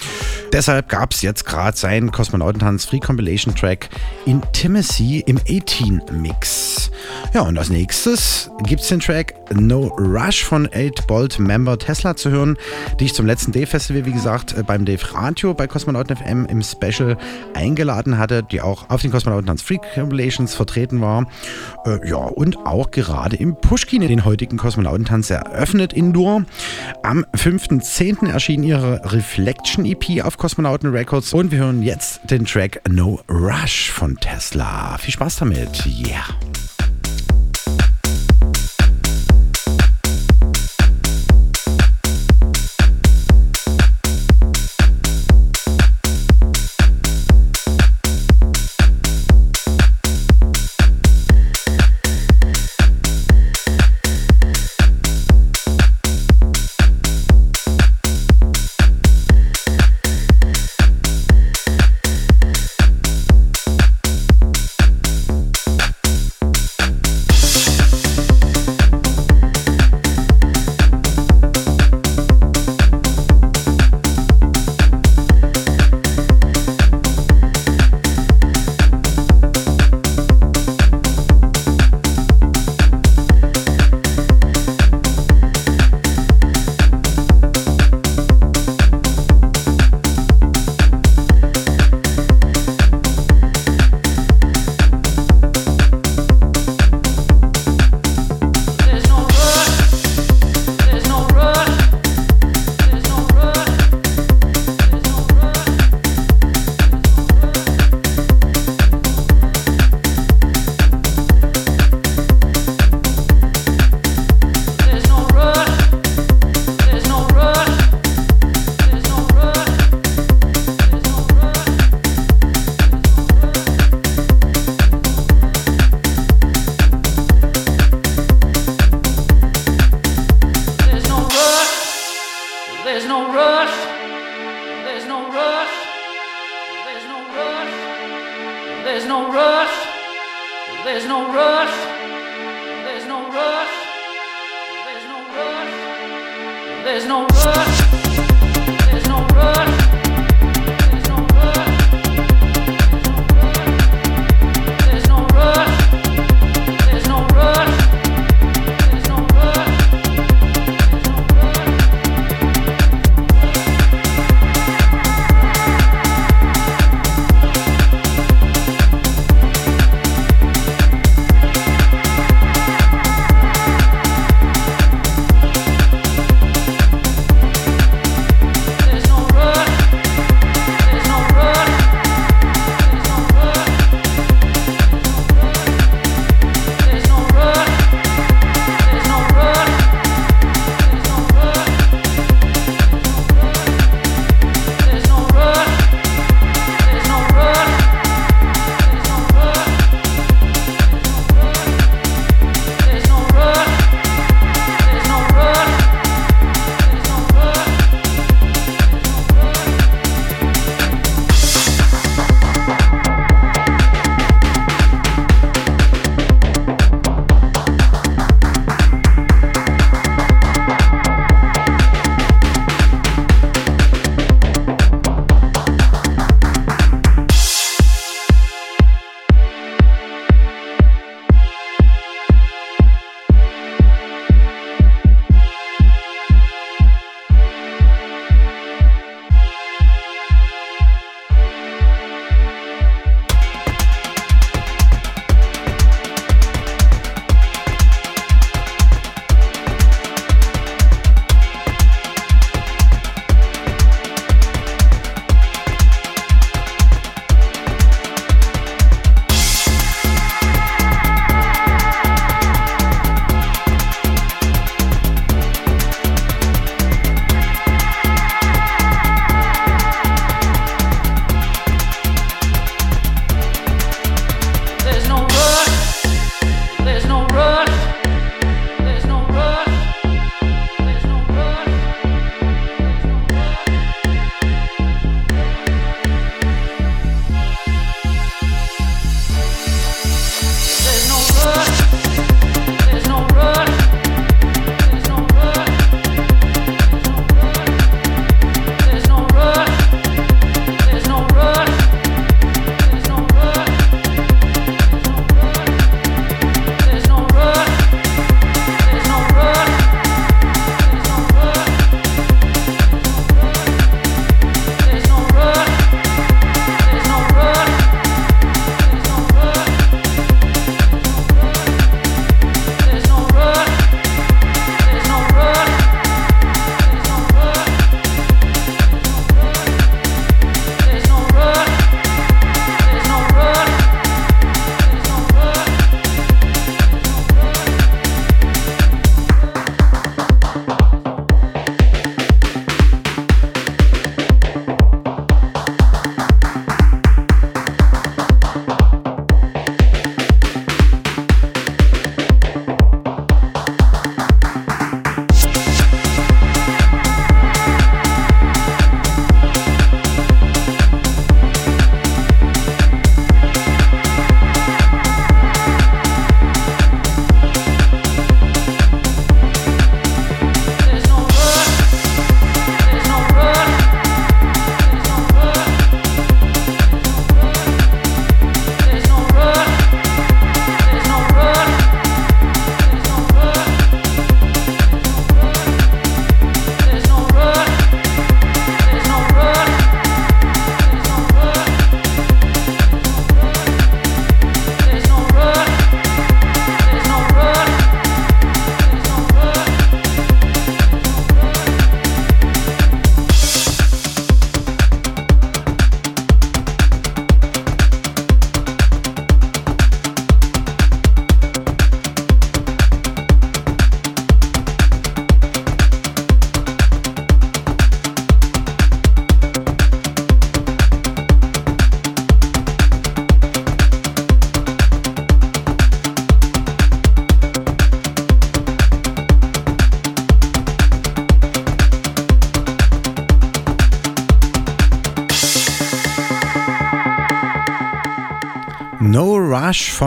Deshalb 0.54 0.88
gab 0.88 1.14
es 1.14 1.24
jetzt 1.24 1.48
gerade 1.48 1.76
seinen 1.76 2.12
Kosmonautentanz 2.12 2.86
Free 2.86 3.00
Compilation 3.00 3.56
Track 3.56 3.90
Intimacy 4.28 5.24
im 5.26 5.40
18 5.40 6.00
Mix. 6.12 6.70
Ja, 7.34 7.44
und 7.44 7.58
als 7.58 7.70
nächstes 7.70 8.52
gibt 8.64 8.82
es 8.82 8.90
den 8.90 9.00
Track 9.00 9.36
No 9.54 9.88
Rush 9.98 10.44
von 10.44 10.68
8 10.74 11.08
Bolt 11.08 11.40
Member 11.40 11.80
Tesla 11.80 12.18
zu 12.18 12.30
hören, 12.30 12.58
die 13.00 13.06
ich 13.06 13.14
zum 13.14 13.26
letzten 13.26 13.54
Dave-Festival, 13.54 14.06
wie 14.06 14.12
gesagt, 14.12 14.54
äh, 14.58 14.64
beim 14.64 14.84
Dave 14.84 15.14
Radio 15.14 15.54
bei 15.54 15.66
Kosmonauten 15.66 16.18
FM 16.18 16.46
im 16.48 16.62
Special 16.62 17.18
eingeladen 17.54 18.18
hatte, 18.18 18.44
die 18.44 18.60
auch 18.60 18.90
auf 18.90 19.02
den 19.02 19.12
Kosmonauten 19.12 19.46
Tanz 19.46 19.62
Free 19.62 19.78
Compilations 19.78 20.54
vertreten 20.56 21.00
war. 21.00 21.26
Äh, 21.86 22.06
ja, 22.10 22.18
und 22.18 22.58
auch 22.66 22.92
gerade 22.92 23.38
im 23.38 23.56
Pushkin 23.56 24.02
den 24.02 24.26
heutigen 24.26 24.58
Kosmonautentanz 24.58 25.30
eröffnet 25.30 25.94
Indoor. 25.94 26.44
Am 27.02 27.26
5.10. 27.34 28.30
erschien 28.30 28.62
ihre 28.62 29.14
Reflection 29.14 29.86
EP 29.86 30.22
auf 30.26 30.38
Kosmonauten 30.38 30.92
Records 30.92 31.32
und 31.32 31.52
wir 31.52 31.60
hören 31.60 31.82
jetzt 31.82 32.20
den 32.30 32.44
Track 32.44 32.82
No 32.90 33.22
Rush 33.30 33.90
von 33.90 34.18
Tesla. 34.18 34.98
Viel 34.98 35.14
Spaß 35.14 35.38
damit. 35.38 35.86
Yeah. 35.86 36.26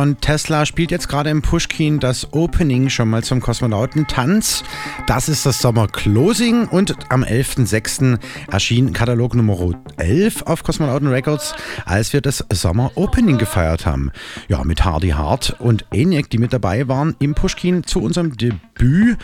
von 0.03 0.20
Tesla 0.20 0.65
spielt 0.65 0.91
jetzt 0.91 1.07
gerade 1.07 1.30
im 1.30 1.41
Pushkin 1.41 1.99
das 1.99 2.34
Opening 2.34 2.89
schon 2.89 3.09
mal 3.09 3.24
zum 3.24 3.41
Kosmonautentanz. 3.41 4.63
Das 5.07 5.30
ist 5.30 5.45
das 5.45 5.59
Sommer 5.59 5.88
Closing 5.88 6.67
und 6.67 6.95
am 7.09 7.24
11.06. 7.24 8.20
erschien 8.51 8.93
Katalog 8.93 9.36
Nummer 9.36 9.57
11 9.97 10.43
auf 10.43 10.63
Kosmonauten 10.63 11.07
Records, 11.07 11.53
als 11.86 12.13
wir 12.13 12.22
das 12.22 12.45
Sommer 12.51 12.91
Opening 12.95 13.38
gefeiert 13.38 13.86
haben. 13.86 14.11
Ja, 14.47 14.63
mit 14.63 14.84
Hardy 14.86 15.09
Hart 15.09 15.55
und 15.59 15.86
ENIAC, 15.91 16.30
die 16.30 16.38
mit 16.38 16.53
dabei 16.53 16.88
waren 16.88 17.15
im 17.20 17.36
Pushkin 17.36 17.84
zu 17.84 18.01
unserem 18.01 18.38
Debüt 18.38 19.17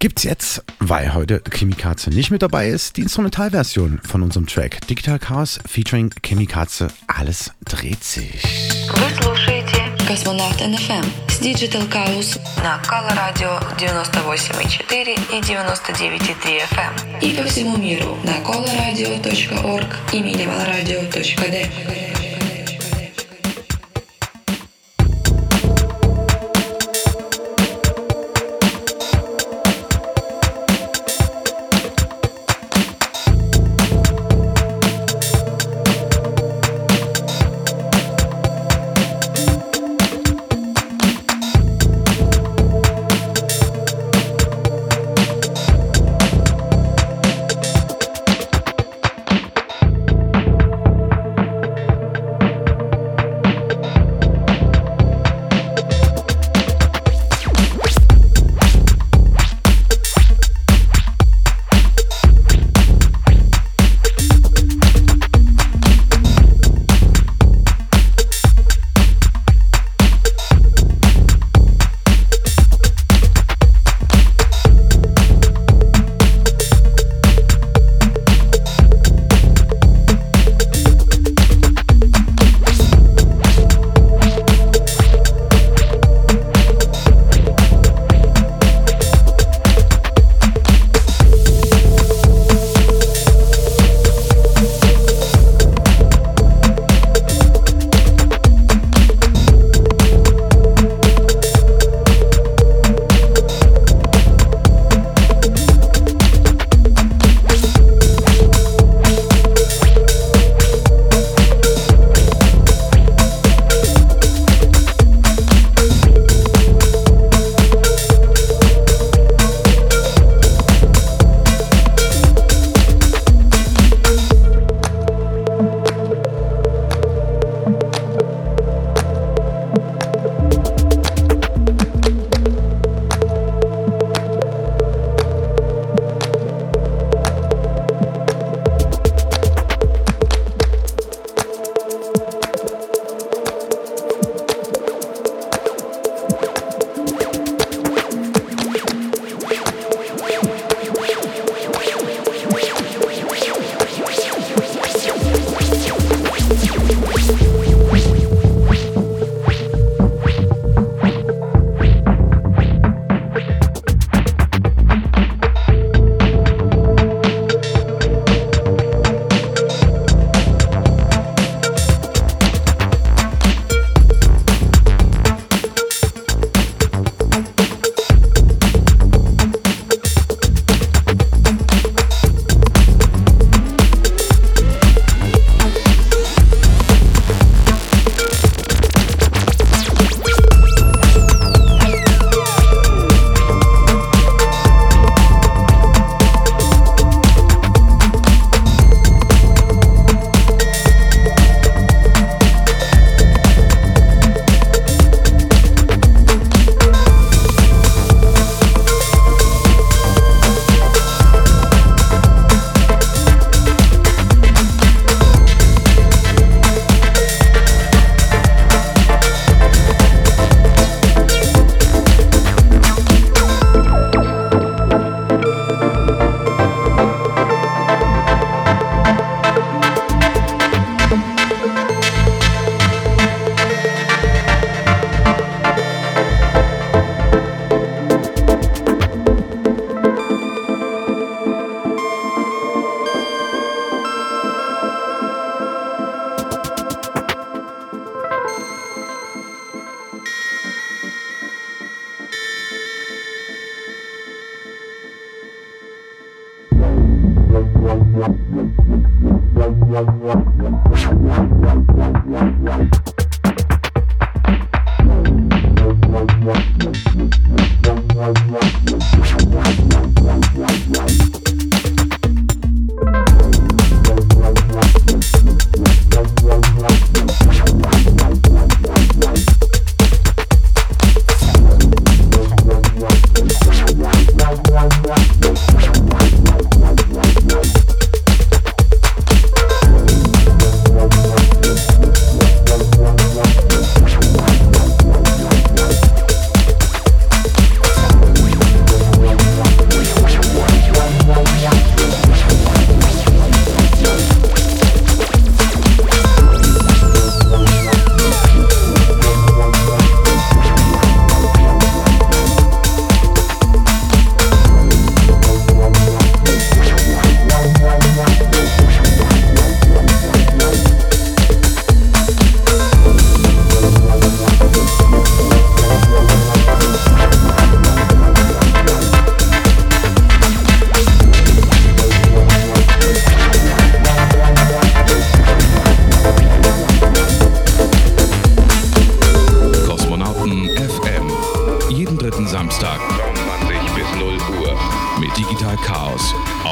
gibt's 0.00 0.22
jetzt, 0.24 0.64
weil 0.78 1.14
heute 1.14 1.42
Chemikatze 1.52 2.10
nicht 2.10 2.30
mit 2.30 2.42
dabei 2.42 2.68
ist, 2.68 2.96
die 2.96 3.02
Instrumentalversion 3.02 4.00
von 4.02 4.22
unserem 4.22 4.46
Track 4.46 4.86
Digital 4.88 5.18
Chaos 5.18 5.60
featuring 5.66 6.10
Chemikatze. 6.24 6.88
Alles 7.06 7.52
dreht 7.66 8.02
sich. 8.02 8.42
Вы 8.88 9.22
слушаете 9.22 9.63
Космонавт 10.07 10.61
НФМ 10.61 11.03
с 11.27 11.41
Digital 11.41 11.89
Chaos 11.89 12.39
на 12.63 12.77
Кала 12.87 13.09
Радио 13.15 13.57
98,4 13.77 15.13
и 15.31 15.41
99,3 15.41 16.61
FM 16.69 17.21
и 17.21 17.35
по 17.35 17.43
всему 17.43 17.75
миру 17.77 18.15
на 18.23 18.37
colaradio.org 18.47 19.87
и 20.13 20.17
minimalradio.d. 20.17 21.94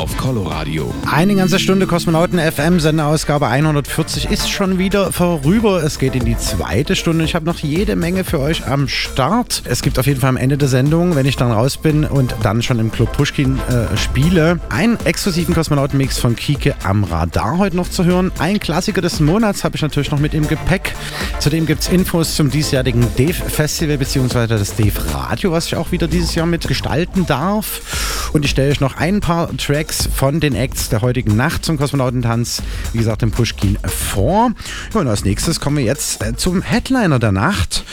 auf 0.03 0.17
Coloradio. 0.17 0.93
Eine 1.09 1.33
ganze 1.33 1.59
Stunde 1.59 1.87
Kosmonauten 1.87 2.37
FM, 2.37 2.81
Sendeausgabe 2.81 3.47
140 3.47 4.29
ist 4.29 4.51
schon 4.51 4.77
wieder 4.77 5.13
vorüber. 5.13 5.81
Es 5.81 5.97
geht 5.97 6.13
in 6.13 6.25
die 6.25 6.37
zweite 6.37 6.97
Stunde. 6.97 7.23
Ich 7.23 7.35
habe 7.35 7.45
noch 7.45 7.59
jede 7.59 7.95
Menge 7.95 8.25
für 8.25 8.41
euch 8.41 8.67
am 8.67 8.89
Start. 8.89 9.63
Es 9.63 9.81
gibt 9.81 9.97
auf 9.97 10.05
jeden 10.05 10.19
Fall 10.19 10.27
am 10.27 10.35
Ende 10.35 10.57
der 10.57 10.67
Sendung, 10.67 11.15
wenn 11.15 11.25
ich 11.25 11.37
dann 11.37 11.53
raus 11.53 11.77
bin 11.77 12.03
und 12.03 12.35
dann 12.43 12.61
schon 12.61 12.79
im 12.79 12.91
Club 12.91 13.13
Pushkin 13.13 13.57
äh, 13.69 13.95
spiele, 13.95 14.59
einen 14.67 14.97
exklusiven 15.05 15.55
Kosmonauten-Mix 15.55 16.17
von 16.17 16.35
Kike 16.35 16.75
am 16.83 17.05
Radar 17.05 17.57
heute 17.57 17.77
noch 17.77 17.89
zu 17.89 18.03
hören. 18.03 18.33
Ein 18.39 18.59
Klassiker 18.59 19.01
des 19.01 19.21
Monats 19.21 19.63
habe 19.63 19.77
ich 19.77 19.81
natürlich 19.83 20.11
noch 20.11 20.19
mit 20.19 20.33
im 20.33 20.49
Gepäck. 20.49 20.95
Zudem 21.39 21.65
gibt 21.65 21.81
es 21.83 21.87
Infos 21.87 22.35
zum 22.35 22.51
diesjährigen 22.51 23.07
Dave 23.15 23.31
Festival 23.31 23.97
bzw. 23.97 24.47
das 24.47 24.75
Dave 24.75 25.13
Radio, 25.13 25.53
was 25.53 25.67
ich 25.67 25.77
auch 25.77 25.93
wieder 25.93 26.09
dieses 26.09 26.35
Jahr 26.35 26.45
mitgestalten 26.45 27.25
darf. 27.25 28.29
Und 28.33 28.43
ich 28.43 28.51
stelle 28.51 28.71
euch 28.71 28.81
noch 28.81 28.97
ein 28.97 29.21
paar 29.21 29.55
Tracks 29.55 29.92
von 29.93 30.39
den 30.39 30.55
Acts 30.55 30.89
der 30.89 31.01
heutigen 31.01 31.35
Nacht 31.35 31.65
zum 31.65 31.77
Kosmonautentanz, 31.77 32.61
wie 32.91 32.97
gesagt, 32.97 33.23
im 33.23 33.31
Pushkin 33.31 33.77
vor. 33.85 34.51
Ja, 34.93 35.01
und 35.01 35.07
als 35.07 35.23
nächstes 35.23 35.59
kommen 35.59 35.77
wir 35.77 35.83
jetzt 35.83 36.23
äh, 36.23 36.35
zum 36.35 36.61
Headliner 36.61 37.19
der 37.19 37.31
Nacht. 37.31 37.83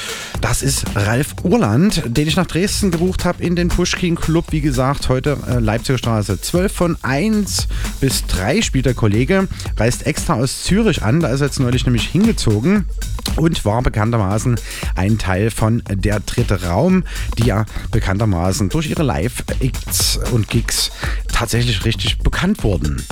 Das 0.40 0.62
ist 0.62 0.84
Ralf 0.94 1.34
Urland, 1.42 2.02
den 2.06 2.26
ich 2.26 2.36
nach 2.36 2.46
Dresden 2.46 2.90
gebucht 2.90 3.24
habe 3.24 3.42
in 3.42 3.56
den 3.56 3.68
Pushkin 3.68 4.16
Club. 4.16 4.46
Wie 4.50 4.60
gesagt, 4.60 5.08
heute 5.08 5.36
äh, 5.48 5.58
Leipziger 5.58 5.98
Straße 5.98 6.40
12 6.40 6.72
von 6.72 6.96
1 7.02 7.68
bis 8.00 8.26
3 8.26 8.62
spielt 8.62 8.86
der 8.86 8.94
Kollege. 8.94 9.48
Reist 9.76 10.06
extra 10.06 10.34
aus 10.34 10.64
Zürich 10.64 11.02
an, 11.02 11.20
da 11.20 11.28
ist 11.28 11.40
er 11.40 11.48
jetzt 11.48 11.60
neulich 11.60 11.84
nämlich 11.84 12.08
hingezogen 12.08 12.86
und 13.36 13.64
war 13.64 13.82
bekanntermaßen 13.82 14.58
ein 14.94 15.18
Teil 15.18 15.50
von 15.50 15.82
der 15.88 16.20
dritte 16.20 16.64
Raum, 16.64 17.04
die 17.38 17.46
ja 17.46 17.66
bekanntermaßen 17.90 18.68
durch 18.68 18.90
ihre 18.90 19.02
Live-Acts 19.02 20.20
und 20.32 20.48
Gigs 20.48 20.90
tatsächlich 21.32 21.84
richtig 21.90 22.18
bekannt 22.18 22.62
wurden. 22.62 23.04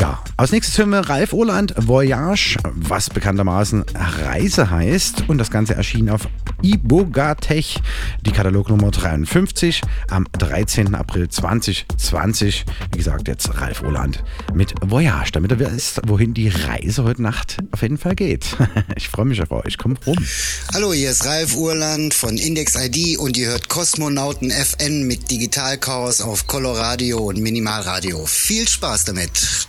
Ja, 0.00 0.22
als 0.36 0.52
nächstes 0.52 0.78
hören 0.78 0.90
wir 0.90 1.00
Ralf 1.00 1.32
Oland 1.32 1.74
Voyage, 1.76 2.56
was 2.72 3.10
bekanntermaßen 3.10 3.84
Reise 4.22 4.70
heißt. 4.70 5.24
Und 5.26 5.38
das 5.38 5.50
Ganze 5.50 5.74
erschien 5.74 6.08
auf 6.08 6.28
Ibogatech, 6.62 7.80
die 8.24 8.30
Katalognummer 8.30 8.92
53, 8.92 9.82
am 10.08 10.28
13. 10.38 10.94
April 10.94 11.28
2020. 11.28 12.64
Wie 12.92 12.98
gesagt, 12.98 13.26
jetzt 13.26 13.60
Ralf 13.60 13.82
Oland 13.82 14.22
mit 14.54 14.72
Voyage, 14.82 15.32
damit 15.32 15.50
er 15.50 15.58
wisst, 15.58 16.00
wohin 16.06 16.32
die 16.32 16.48
Reise 16.48 17.02
heute 17.02 17.22
Nacht 17.22 17.56
auf 17.72 17.82
jeden 17.82 17.98
Fall 17.98 18.14
geht. 18.14 18.56
Ich 18.96 19.08
freue 19.08 19.26
mich 19.26 19.40
auf 19.42 19.50
euch. 19.52 19.78
Kommt 19.78 20.06
rum. 20.06 20.16
Hallo, 20.74 20.92
hier 20.92 21.10
ist 21.10 21.24
Ralf 21.24 21.56
Urland 21.56 22.14
von 22.14 22.36
Index 22.36 22.74
ID 22.74 23.18
und 23.18 23.36
ihr 23.36 23.48
hört 23.48 23.68
Kosmonauten 23.68 24.50
FN 24.50 25.06
mit 25.06 25.30
Digital 25.30 25.78
Chaos 25.78 26.20
auf 26.20 26.46
Coloradio 26.46 27.18
und 27.18 27.38
Minimalradio. 27.38 28.26
Viel 28.26 28.68
Spaß 28.68 29.04
damit. 29.04 29.66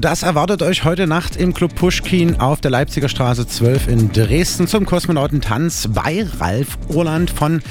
Das 0.00 0.22
erwartet 0.22 0.62
euch 0.62 0.84
heute 0.84 1.08
Nacht 1.08 1.34
im 1.34 1.52
Club 1.52 1.74
Pushkin 1.74 2.38
auf 2.38 2.60
der 2.60 2.70
Leipziger 2.70 3.08
Straße 3.08 3.48
12 3.48 3.88
in 3.88 4.12
Dresden 4.12 4.68
zum 4.68 4.86
Kosmonautentanz 4.86 5.88
bei 5.92 6.24
Ralf 6.38 6.78
Urland 6.88 7.30
von 7.30 7.62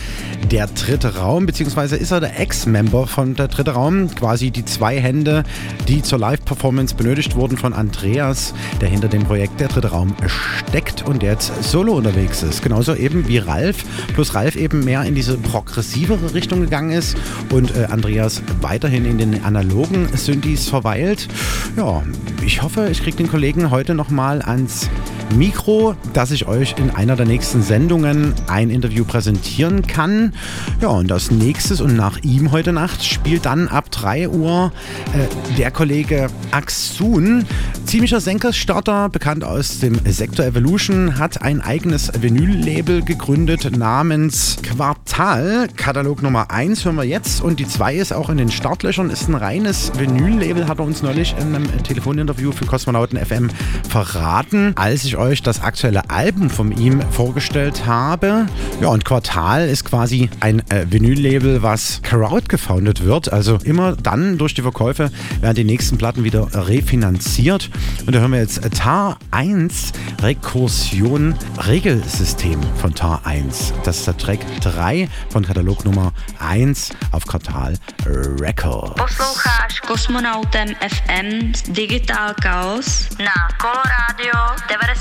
Der 0.51 0.67
Dritte 0.67 1.17
Raum, 1.17 1.45
beziehungsweise 1.45 1.97
ist 1.97 2.11
er 2.11 2.21
der 2.21 2.39
Ex-Member 2.39 3.05
von 3.05 3.35
Der 3.35 3.49
Dritte 3.49 3.71
Raum, 3.71 4.09
quasi 4.15 4.49
die 4.49 4.63
zwei 4.63 4.97
Hände, 4.97 5.43
die 5.89 6.01
zur 6.01 6.19
Live-Performance 6.19 6.95
benötigt 6.95 7.35
wurden 7.35 7.57
von 7.57 7.73
Andreas, 7.73 8.53
der 8.79 8.87
hinter 8.87 9.09
dem 9.09 9.25
Projekt 9.25 9.59
Der 9.59 9.67
Dritte 9.67 9.89
Raum 9.89 10.15
steckt 10.25 11.05
und 11.05 11.21
jetzt 11.21 11.51
solo 11.63 11.97
unterwegs 11.97 12.43
ist. 12.43 12.61
Genauso 12.61 12.95
eben 12.95 13.27
wie 13.27 13.39
Ralf, 13.39 13.83
plus 14.13 14.35
Ralf 14.35 14.55
eben 14.55 14.85
mehr 14.85 15.03
in 15.03 15.15
diese 15.15 15.35
progressivere 15.37 16.33
Richtung 16.33 16.61
gegangen 16.61 16.91
ist 16.91 17.17
und 17.51 17.75
äh, 17.75 17.85
Andreas 17.91 18.41
weiterhin 18.61 19.03
in 19.03 19.17
den 19.17 19.43
analogen 19.43 20.07
Synthes 20.15 20.69
verweilt. 20.69 21.27
Ja, 21.75 22.03
ich 22.45 22.61
hoffe, 22.61 22.87
ich 22.89 23.03
kriege 23.03 23.17
den 23.17 23.29
Kollegen 23.29 23.69
heute 23.69 23.95
nochmal 23.95 24.41
ans 24.41 24.89
Mikro, 25.35 25.95
dass 26.13 26.31
ich 26.31 26.47
euch 26.47 26.75
in 26.77 26.89
einer 26.89 27.15
der 27.15 27.25
nächsten 27.25 27.61
Sendungen 27.61 28.33
ein 28.47 28.69
Interview 28.69 29.03
präsentieren 29.03 29.85
kann. 29.85 30.33
Ja, 30.81 30.89
und 30.89 31.11
als 31.11 31.31
nächstes 31.31 31.81
und 31.81 31.95
nach 31.95 32.19
ihm 32.23 32.51
heute 32.51 32.73
Nacht 32.73 33.03
spielt 33.03 33.45
dann 33.45 33.67
ab 33.67 33.91
3 33.91 34.29
Uhr 34.29 34.71
äh, 35.13 35.55
der 35.57 35.71
Kollege 35.71 36.27
Axun. 36.51 37.45
Ziemlicher 37.85 38.21
Senkerstarter, 38.21 39.09
bekannt 39.09 39.43
aus 39.43 39.79
dem 39.79 39.99
Sektor 40.05 40.45
Evolution, 40.45 41.19
hat 41.19 41.41
ein 41.41 41.61
eigenes 41.61 42.11
Vinyl-Label 42.19 43.03
gegründet 43.03 43.77
namens 43.77 44.57
Quartal. 44.63 45.67
Katalog 45.75 46.21
Nummer 46.21 46.51
1 46.51 46.85
hören 46.85 46.95
wir 46.95 47.03
jetzt 47.03 47.41
und 47.41 47.59
die 47.59 47.67
2 47.67 47.95
ist 47.95 48.13
auch 48.13 48.29
in 48.29 48.37
den 48.37 48.51
Startlöchern, 48.51 49.09
ist 49.09 49.27
ein 49.27 49.35
reines 49.35 49.91
Vinyl-Label, 49.97 50.67
hat 50.67 50.79
er 50.79 50.85
uns 50.85 51.01
neulich 51.01 51.35
in 51.39 51.55
einem 51.55 51.83
Telefoninterview 51.83 52.51
für 52.51 52.65
Kosmonauten 52.65 53.17
FM 53.17 53.49
verraten, 53.89 54.73
als 54.75 55.03
ich 55.03 55.16
euch 55.17 55.41
das 55.41 55.61
aktuelle 55.61 56.09
Album 56.09 56.49
von 56.49 56.71
ihm 56.71 57.01
vorgestellt 57.11 57.85
habe. 57.85 58.45
Ja, 58.81 58.89
und 58.89 59.05
Quartal 59.05 59.67
ist 59.67 59.85
quasi 59.85 60.29
ein 60.39 60.59
äh, 60.69 60.85
Vinyl-Label, 60.89 61.63
was 61.63 62.01
Crowd 62.03 62.47
gefoundet 62.47 63.03
wird. 63.03 63.31
Also 63.31 63.57
immer 63.63 63.95
dann 63.95 64.37
durch 64.37 64.53
die 64.53 64.61
Verkäufe 64.61 65.11
werden 65.41 65.55
die 65.55 65.63
nächsten 65.63 65.97
Platten 65.97 66.23
wieder 66.23 66.47
refinanziert. 66.53 67.69
Und 68.05 68.15
da 68.15 68.19
hören 68.19 68.31
wir 68.31 68.39
jetzt 68.39 68.61
Tar 68.77 69.17
1 69.31 69.91
Rekursion 70.21 71.35
Regelsystem 71.67 72.61
von 72.79 72.93
Tar 72.93 73.21
1. 73.25 73.73
Das 73.83 73.97
ist 73.99 74.07
der 74.07 74.17
Track 74.17 74.39
3 74.61 75.09
von 75.29 75.45
Katalog 75.45 75.85
Nummer 75.85 76.13
1 76.39 76.89
auf 77.11 77.25
Quartal 77.25 77.73
Records. 78.05 78.95
Posloucháš 78.95 79.81
Kosmonautem 79.81 80.75
FM 80.81 81.53
Digital 81.73 82.33
Chaos 82.41 83.07
na 83.19 83.47
Coloradio 83.57 84.35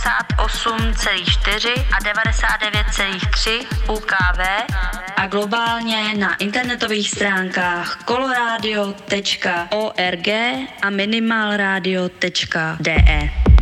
98,4 0.06 1.84
a 1.92 1.98
99,3 1.98 3.66
UKV 3.90 4.40
a 5.16 5.26
globálně 5.26 6.14
na 6.18 6.34
internetových 6.34 7.10
stránkách 7.10 8.04
coloradio.org 8.04 10.28
a 10.82 10.90
minimalradio.de. 10.90 13.55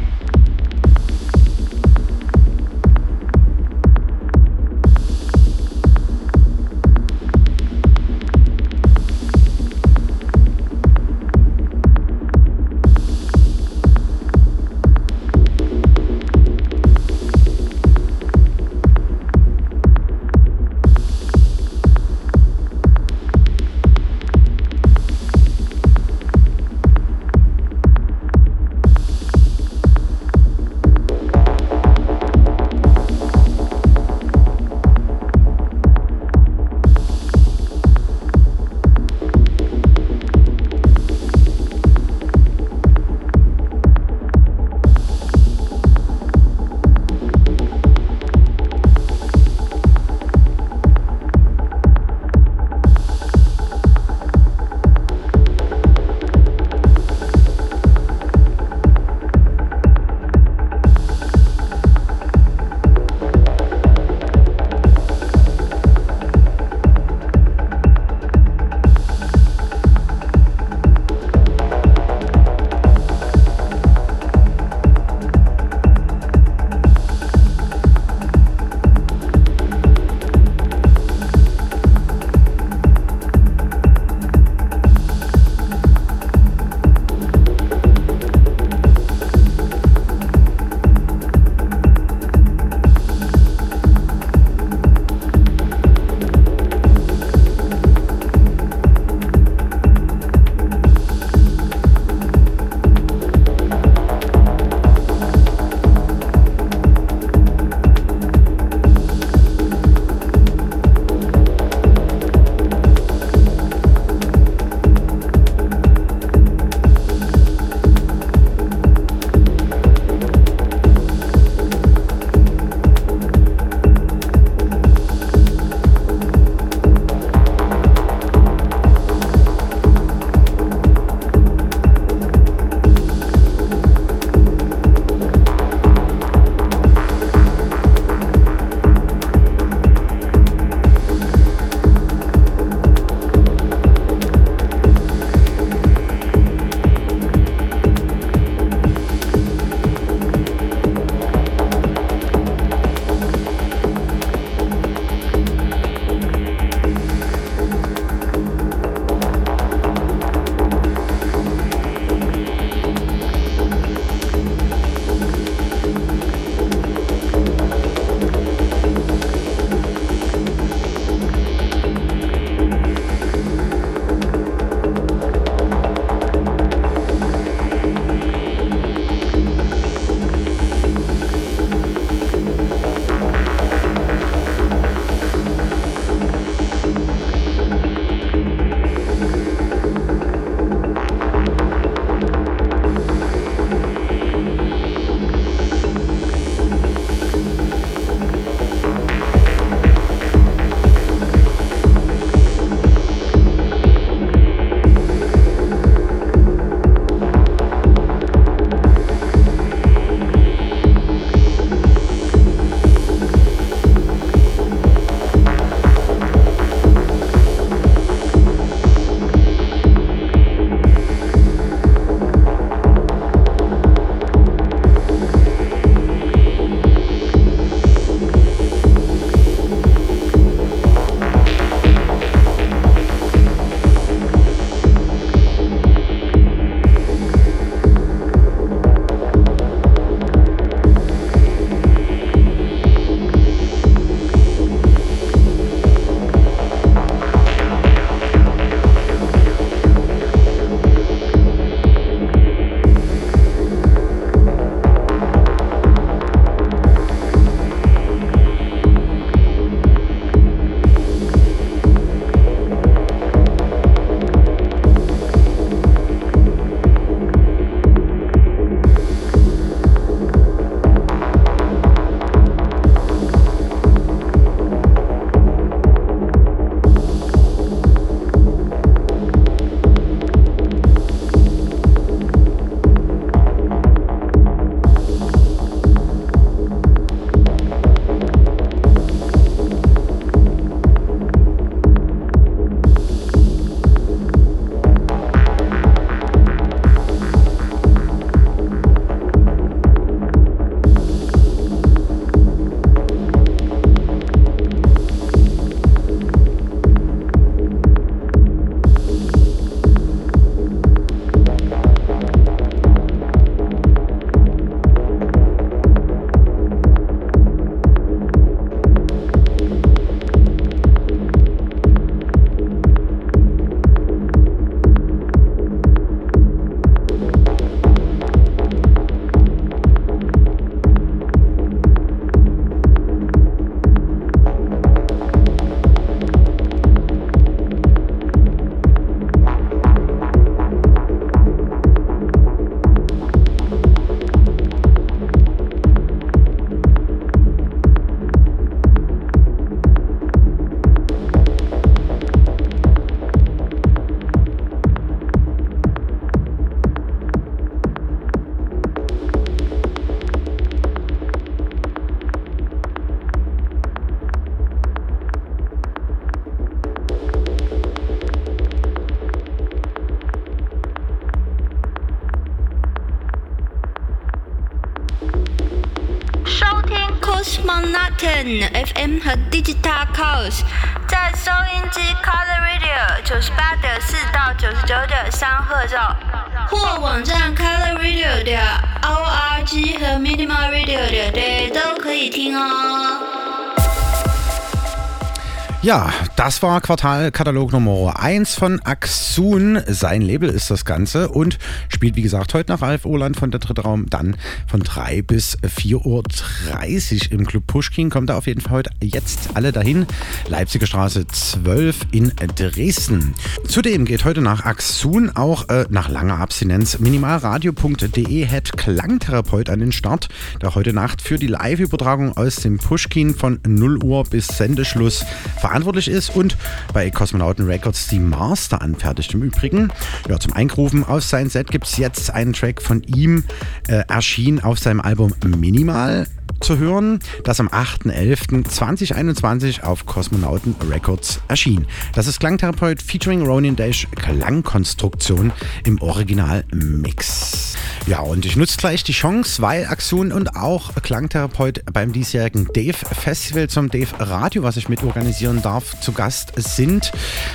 Ja, 395.84 396.10
das 396.44 396.62
war 396.62 396.82
Quartalkatalog 396.82 397.72
Nummer 397.72 398.20
1 398.20 398.56
von 398.56 398.78
Axun. 398.80 399.80
Sein 399.86 400.20
Label 400.20 400.50
ist 400.50 400.70
das 400.70 400.84
Ganze 400.84 401.30
und 401.30 401.58
spielt, 401.88 402.16
wie 402.16 402.22
gesagt, 402.22 402.52
heute 402.52 402.70
nach 402.70 402.82
Ralf 402.82 403.06
Oland 403.06 403.38
von 403.38 403.50
der 403.50 403.60
Dritte 403.60 403.80
Raum, 403.80 404.10
dann 404.10 404.36
von 404.66 404.80
3 404.80 405.22
bis 405.22 405.56
4.30 405.62 406.04
Uhr 406.04 407.32
im 407.32 407.46
Club 407.46 407.66
Pushkin. 407.66 408.10
Kommt 408.10 408.28
da 408.28 408.36
auf 408.36 408.46
jeden 408.46 408.60
Fall 408.60 408.72
heute 408.72 408.90
jetzt 409.02 409.52
alle 409.54 409.72
dahin. 409.72 410.04
Leipziger 410.46 410.86
Straße 410.86 411.26
12 411.26 412.08
in 412.10 412.30
Dresden. 412.56 413.34
Zudem 413.66 414.04
geht 414.04 414.26
heute 414.26 414.42
nach 414.42 414.66
Axun 414.66 415.30
auch 415.34 415.70
äh, 415.70 415.86
nach 415.88 416.10
langer 416.10 416.40
Abstinenz 416.40 416.98
minimalradio.de 416.98 418.46
Head 418.46 418.76
Klangtherapeut 418.76 419.70
an 419.70 419.80
den 419.80 419.92
Start, 419.92 420.28
der 420.60 420.74
heute 420.74 420.92
Nacht 420.92 421.22
für 421.22 421.38
die 421.38 421.46
Live-Übertragung 421.46 422.36
aus 422.36 422.56
dem 422.56 422.76
Pushkin 422.76 423.34
von 423.34 423.60
0 423.66 424.04
Uhr 424.04 424.24
bis 424.24 424.48
Sendeschluss 424.48 425.24
verantwortlich 425.58 426.08
ist 426.08 426.33
und 426.34 426.56
bei 426.92 427.10
Kosmonauten 427.10 427.66
Records 427.66 428.08
die 428.08 428.18
Master 428.18 428.82
anfertigt. 428.82 429.34
Im 429.34 429.42
Übrigen, 429.42 429.92
ja, 430.28 430.38
zum 430.38 430.52
Einrufen 430.52 431.04
auf 431.04 431.22
sein 431.22 431.48
Set 431.48 431.70
gibt 431.70 431.86
es 431.86 431.96
jetzt 431.96 432.30
einen 432.30 432.52
Track 432.52 432.82
von 432.82 433.02
ihm, 433.02 433.44
äh, 433.88 434.04
erschien 434.08 434.60
auf 434.60 434.78
seinem 434.78 435.00
Album 435.00 435.34
Minimal 435.44 436.26
zu 436.60 436.78
hören, 436.78 437.18
das 437.44 437.60
am 437.60 437.68
8.11.2021 437.68 439.82
auf 439.82 440.06
Kosmonauten 440.06 440.74
Records 440.88 441.40
erschien. 441.48 441.86
Das 442.14 442.26
ist 442.26 442.40
Klangtherapeut 442.40 443.02
featuring 443.02 443.42
Ronin 443.42 443.76
Dash 443.76 444.08
Klangkonstruktion 444.16 445.52
im 445.84 446.00
Original-Mix. 446.00 447.76
Ja, 448.06 448.20
und 448.20 448.46
ich 448.46 448.56
nutze 448.56 448.76
gleich 448.76 449.04
die 449.04 449.12
Chance, 449.12 449.62
weil 449.62 449.86
Axun 449.86 450.32
und 450.32 450.56
auch 450.56 450.94
Klangtherapeut 451.02 451.82
beim 451.92 452.12
diesjährigen 452.12 452.68
Dave 452.72 452.92
Festival 452.92 453.68
zum 453.68 453.90
Dave 453.90 454.08
Radio, 454.18 454.62
was 454.62 454.76
ich 454.76 454.88
mitorganisieren 454.88 455.62
darf, 455.62 456.00
zu 456.00 456.12
Gast 456.12 456.52
sind, 456.56 457.12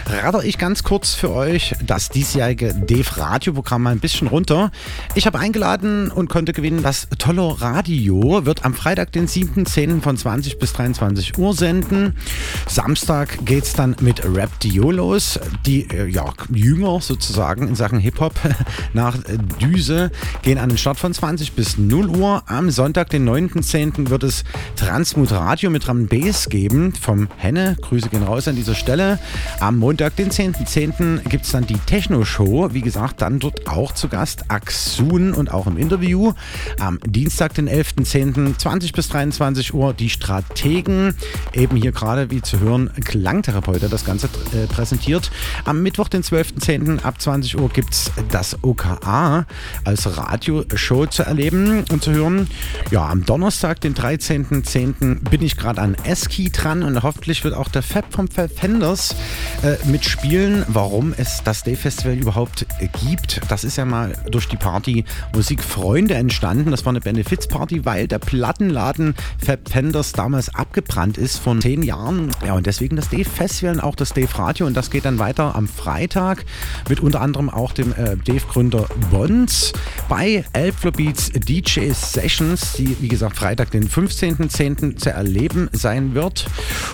radere 0.08 0.46
ich 0.46 0.58
ganz 0.58 0.84
kurz 0.84 1.14
für 1.14 1.32
euch 1.32 1.76
das 1.86 2.10
diesjährige 2.10 2.74
Dave 2.74 3.18
Radio 3.18 3.54
Programm 3.54 3.84
mal 3.84 3.92
ein 3.92 4.00
bisschen 4.00 4.28
runter. 4.28 4.72
Ich 5.16 5.26
habe 5.26 5.40
eingeladen 5.40 6.12
und 6.12 6.30
konnte 6.30 6.54
gewinnen, 6.54 6.84
das 6.84 7.08
Tollo 7.18 7.50
Radio 7.50 8.46
wird 8.46 8.66
am 8.66 8.74
Freitag 8.74 8.89
Freitag, 8.90 9.11
den 9.11 9.28
7.10. 9.28 10.02
von 10.02 10.18
20 10.18 10.57
bis 10.57 10.74
23 10.74 11.38
Uhr 11.38 11.53
senden. 11.53 12.16
Samstag 12.68 13.45
geht 13.45 13.66
es 13.66 13.74
dann 13.74 13.95
mit 14.02 14.26
Rap 14.26 14.60
Dio 14.61 14.90
los. 14.90 15.40
Die 15.64 15.88
äh, 15.91 16.07
ja, 16.07 16.26
Jünger 16.52 16.99
sozusagen 16.99 17.68
in 17.68 17.76
Sachen 17.76 17.99
Hip-Hop 17.99 18.34
nach 18.94 19.16
äh, 19.26 19.38
Düse 19.61 20.10
gehen 20.41 20.57
an 20.57 20.70
den 20.70 20.80
Start 20.80 20.98
von 20.98 21.14
20 21.14 21.52
bis 21.52 21.78
0 21.78 22.07
Uhr. 22.07 22.41
Am 22.48 22.72
Sonntag, 22.72 23.11
den 23.11 23.30
9.10. 23.30 24.10
wird 24.10 24.24
es 24.24 24.44
Transmut 24.76 25.34
Radio 25.34 25.70
mit 25.70 25.86
Drum 25.86 26.07
Bass 26.07 26.49
geben 26.49 26.91
vom 26.99 27.28
Henne. 27.38 27.78
Grüße 27.82 28.10
gehen 28.10 28.24
raus 28.24 28.48
an 28.48 28.56
dieser 28.56 28.74
Stelle. 28.74 29.20
Am 29.60 29.78
Montag, 29.78 30.16
den 30.16 30.32
10.10. 30.32 30.66
.10. 30.66 31.30
gibt 31.30 31.45
es 31.45 31.52
dann 31.52 31.68
die 31.68 31.78
Techno-Show. 31.78 32.70
Wie 32.74 32.82
gesagt, 32.82 33.22
dann 33.22 33.38
dort 33.38 33.68
auch 33.68 33.91
zu 33.91 34.07
Gast 34.07 34.45
Axun 34.48 35.36
und 35.36 35.53
auch 35.53 35.68
im 35.68 35.78
Interview. 35.78 36.34
Am 36.80 36.99
Dienstag, 37.06 37.53
den 37.53 37.70
11.10. 37.70 38.57
20 38.57 38.79
20 38.80 38.94
bis 38.94 39.10
23 39.10 39.74
Uhr 39.74 39.94
die 39.94 40.10
Strategen. 40.10 41.14
Eben 41.52 41.76
hier 41.76 41.92
gerade, 41.92 42.32
wie 42.32 42.42
zu 42.42 42.62
hören, 42.62 42.90
Klangtherapeut, 43.04 43.82
das 43.92 44.06
Ganze 44.06 44.30
äh, 44.54 44.68
präsentiert. 44.68 45.32
Am 45.66 45.84
Mittwoch, 45.84 46.08
den 46.08 46.24
12.10. 46.24 47.04
ab 47.04 47.20
20 47.20 47.60
Uhr 47.60 47.68
gibt 47.68 47.94
es 47.94 48.10
das 48.32 48.64
OKA 48.64 49.46
als 49.84 50.18
Radioshow 50.18 51.08
zu 51.08 51.24
erleben 51.24 51.84
und 51.92 52.02
zu 52.02 52.12
hören. 52.12 52.48
Ja, 52.90 53.10
am 53.10 53.26
Donnerstag, 53.26 53.82
den 53.82 53.96
13.10. 53.96 55.30
bin 55.30 55.42
ich 55.42 55.58
gerade 55.58 55.82
an 55.82 55.96
Eski 56.06 56.50
dran 56.50 56.84
und 56.84 57.04
hoffentlich 57.04 57.44
wird 57.44 57.56
auch 57.56 57.68
der 57.68 57.84
Fab 57.84 58.14
vom 58.14 58.30
Fenders 58.30 59.14
äh, 59.62 59.76
mitspielen, 59.90 60.64
warum 60.70 61.14
es 61.18 61.42
das 61.44 61.64
Day 61.64 61.76
Festival 61.76 62.16
überhaupt 62.16 62.66
gibt. 63.04 63.42
Das 63.50 63.66
ist 63.66 63.76
ja 63.76 63.84
mal 63.84 64.14
durch 64.32 64.48
die 64.48 64.56
Party 64.58 65.04
Musikfreunde 65.34 66.14
entstanden. 66.14 66.72
Das 66.72 66.86
war 66.86 66.92
eine 66.92 67.02
Benefizparty, 67.02 67.84
weil 67.84 68.08
der 68.08 68.20
Plattenladen 68.70 69.16
Fenders 69.70 70.12
damals 70.14 70.54
abgebrannt 70.54 71.18
ist 71.18 71.40
von 71.40 71.62
zehn 71.62 71.82
Jahren. 71.82 72.32
Ja, 72.46 72.54
und 72.54 72.68
deswegen 72.68 72.96
das 72.96 73.10
Dave 73.10 73.26
Festival 73.26 73.76
und 73.76 73.80
auch 73.80 73.96
das 73.96 74.14
Dave 74.14 74.38
Radio. 74.38 74.68
Und 74.68 74.76
das 74.76 74.91
geht 74.91 75.06
dann 75.06 75.18
weiter 75.18 75.56
am 75.56 75.68
Freitag 75.68 76.46
mit 76.88 77.00
unter 77.00 77.22
anderem 77.22 77.50
auch 77.50 77.72
dem 77.72 77.94
äh, 77.94 78.16
Dave-Gründer 78.18 78.88
Bonds 79.10 79.74
bei 80.08 80.44
Elflo 80.54 80.91
Beats 80.91 81.32
DJ 81.32 81.91
Sessions, 81.91 82.74
die 82.74 82.96
wie 83.00 83.08
gesagt 83.08 83.38
Freitag, 83.38 83.72
den 83.72 83.90
15.10. 83.90 84.98
zu 84.98 85.10
erleben 85.10 85.70
sein 85.72 86.14
wird. 86.14 86.46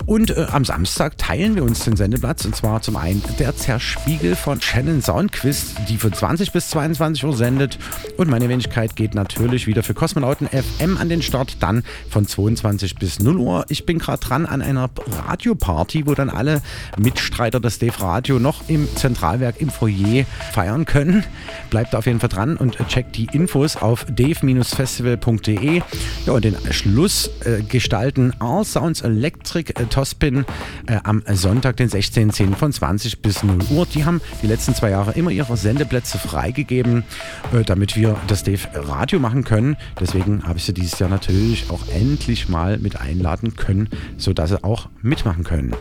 Und 0.06 0.32
äh, 0.32 0.48
am 0.52 0.64
Samstag 0.64 1.18
teilen 1.18 1.56
wir 1.56 1.64
uns 1.64 1.84
den 1.84 1.98
Sendeplatz 1.98 2.46
und 2.46 2.56
zwar 2.56 2.82
zum 2.82 2.96
einen 2.96 3.22
der 3.40 3.56
Zerspiegel 3.56 4.36
von 4.36 4.62
Shannon 4.62 5.02
Soundquiz, 5.02 5.76
die 5.90 5.98
von 5.98 6.14
20 6.14 6.54
bis 6.54 6.70
22 6.70 7.26
Uhr 7.26 7.36
sendet. 7.36 7.78
Und 8.18 8.30
meine 8.30 8.48
Wenigkeit 8.48 8.96
geht 8.96 9.14
natürlich 9.14 9.68
wieder 9.68 9.84
für 9.84 9.94
Kosmonauten 9.94 10.48
FM 10.48 10.98
an 10.98 11.10
den 11.10 11.22
Start. 11.22 11.58
Dann 11.66 11.82
von 12.12 12.28
22 12.28 12.94
bis 12.94 13.20
0 13.20 13.38
Uhr. 13.38 13.66
Ich 13.70 13.88
bin 13.88 13.98
gerade 13.98 14.20
dran 14.20 14.46
an 14.46 14.62
einer 14.62 14.92
Radioparty, 15.28 16.06
wo 16.06 16.14
dann 16.14 16.30
alle 16.30 16.62
Mitstreiter 16.96 17.60
des 17.60 17.80
Dave 17.80 18.00
Radio 18.02 18.38
noch 18.38 18.70
im 18.70 18.88
Zentralwerk 18.96 19.60
im 19.60 19.72
Foyer 19.72 20.26
feiern 20.54 20.86
können. 20.86 21.24
Bleibt 21.72 21.96
auf 21.96 22.06
jeden 22.06 22.20
Fall 22.20 22.30
dran 22.30 22.56
und 22.56 22.78
checkt 22.88 23.16
die 23.16 23.28
Infos 23.34 23.78
auf 23.78 24.06
dave-festival.de. 24.06 25.82
Ja, 26.28 26.34
und 26.34 26.46
den 26.46 26.56
Schluss 26.70 27.32
äh, 27.46 27.64
gestalten 27.64 28.34
All 28.38 28.64
Sounds 28.64 29.02
Electric 29.02 29.74
äh, 29.74 29.86
Tospin 29.88 30.46
äh, 30.86 31.00
am 31.04 31.24
Sonntag, 31.32 31.78
den 31.78 31.90
16.10. 31.90 32.54
von 32.54 32.74
20 32.74 33.24
bis 33.24 33.42
0 33.42 33.58
Uhr. 33.72 33.88
Die 33.88 34.06
haben 34.06 34.22
die 34.44 34.48
letzten 34.48 34.76
zwei 34.76 34.92
Jahre 34.92 35.14
immer 35.14 35.32
ihre 35.32 35.58
Sendeplätze 35.58 36.20
freigegeben, 36.20 37.04
äh, 37.54 37.64
damit 37.64 37.96
wir 37.96 38.18
das 38.28 38.44
Dave 38.44 38.68
Radio 38.76 39.20
machen 39.20 39.44
können. 39.44 39.78
Deswegen 40.00 40.44
habe 40.44 40.60
ich 40.60 40.66
sie 40.66 40.74
dieses 40.74 41.00
Jahr 41.00 41.10
natürlich 41.10 41.55
auch 41.70 41.88
endlich 41.88 42.50
mal 42.50 42.78
mit 42.78 43.00
einladen 43.00 43.56
können, 43.56 43.90
sodass 44.18 44.50
sie 44.50 44.64
auch 44.64 44.90
mitmachen 45.02 45.44
können. 45.44 45.76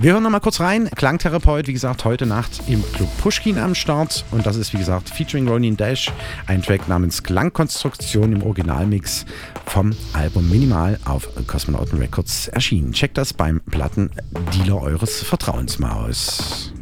Wir 0.00 0.14
hören 0.14 0.24
noch 0.24 0.30
mal 0.30 0.40
kurz 0.40 0.58
rein. 0.58 0.90
Klangtherapeut, 0.96 1.68
wie 1.68 1.72
gesagt, 1.72 2.04
heute 2.04 2.26
Nacht 2.26 2.62
im 2.66 2.82
Club 2.92 3.08
Pushkin 3.18 3.58
am 3.58 3.74
Start. 3.74 4.24
Und 4.32 4.46
das 4.46 4.56
ist, 4.56 4.72
wie 4.72 4.78
gesagt, 4.78 5.10
featuring 5.10 5.46
Ronin 5.46 5.76
Dash, 5.76 6.10
ein 6.46 6.60
Track 6.60 6.88
namens 6.88 7.22
Klangkonstruktion 7.22 8.32
im 8.32 8.42
Originalmix 8.42 9.26
vom 9.66 9.92
Album 10.12 10.50
Minimal 10.50 10.98
auf 11.04 11.28
Kosmonauten 11.46 11.98
Records 11.98 12.48
erschienen. 12.48 12.92
Checkt 12.92 13.16
das 13.16 13.32
beim 13.32 13.60
Plattendealer 13.60 14.82
eures 14.82 15.22
Vertrauens 15.22 15.78
mal 15.78 15.92
aus. 15.92 16.72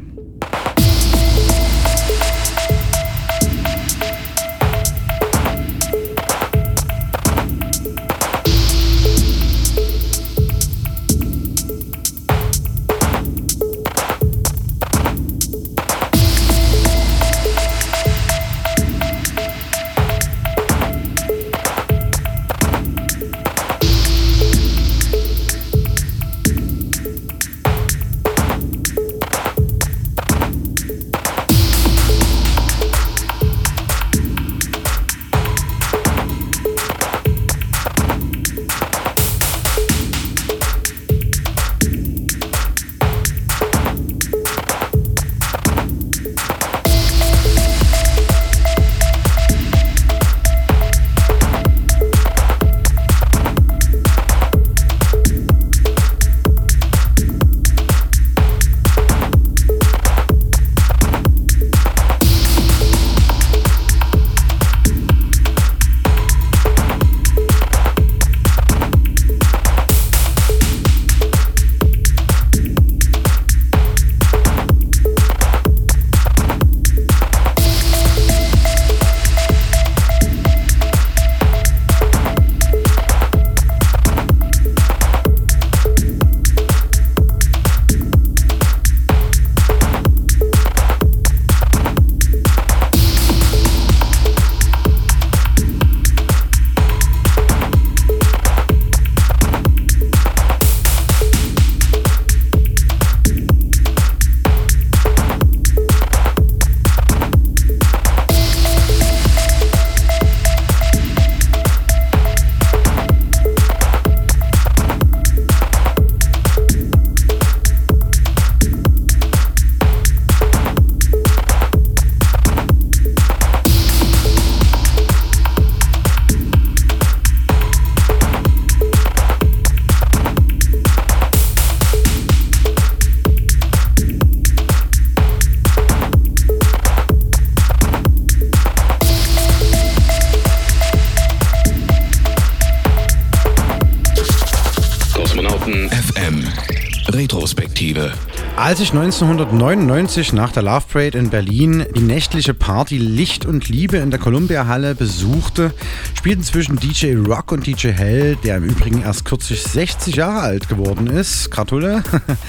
Sich 148.80 148.92
1999 148.92 150.32
nach 150.32 150.52
der 150.52 150.62
Love 150.62 150.84
Parade 150.90 151.18
in 151.18 151.28
Berlin 151.28 151.84
die 151.94 152.00
nächtliche 152.00 152.54
Party 152.54 152.96
Licht 152.96 153.44
und 153.44 153.68
Liebe 153.68 153.98
in 153.98 154.10
der 154.10 154.18
Columbia 154.18 154.68
Halle 154.68 154.94
besuchte, 154.94 155.74
spielten 156.16 156.42
zwischen 156.42 156.76
DJ 156.76 157.16
Rock 157.16 157.52
und 157.52 157.66
DJ 157.66 157.88
Hell, 157.88 158.36
der 158.36 158.56
im 158.56 158.64
Übrigen 158.64 159.02
erst 159.02 159.26
kürzlich 159.26 159.62
60 159.62 160.16
Jahre 160.16 160.40
alt 160.40 160.70
geworden 160.70 161.08
ist, 161.08 161.50
Gratule, 161.50 162.02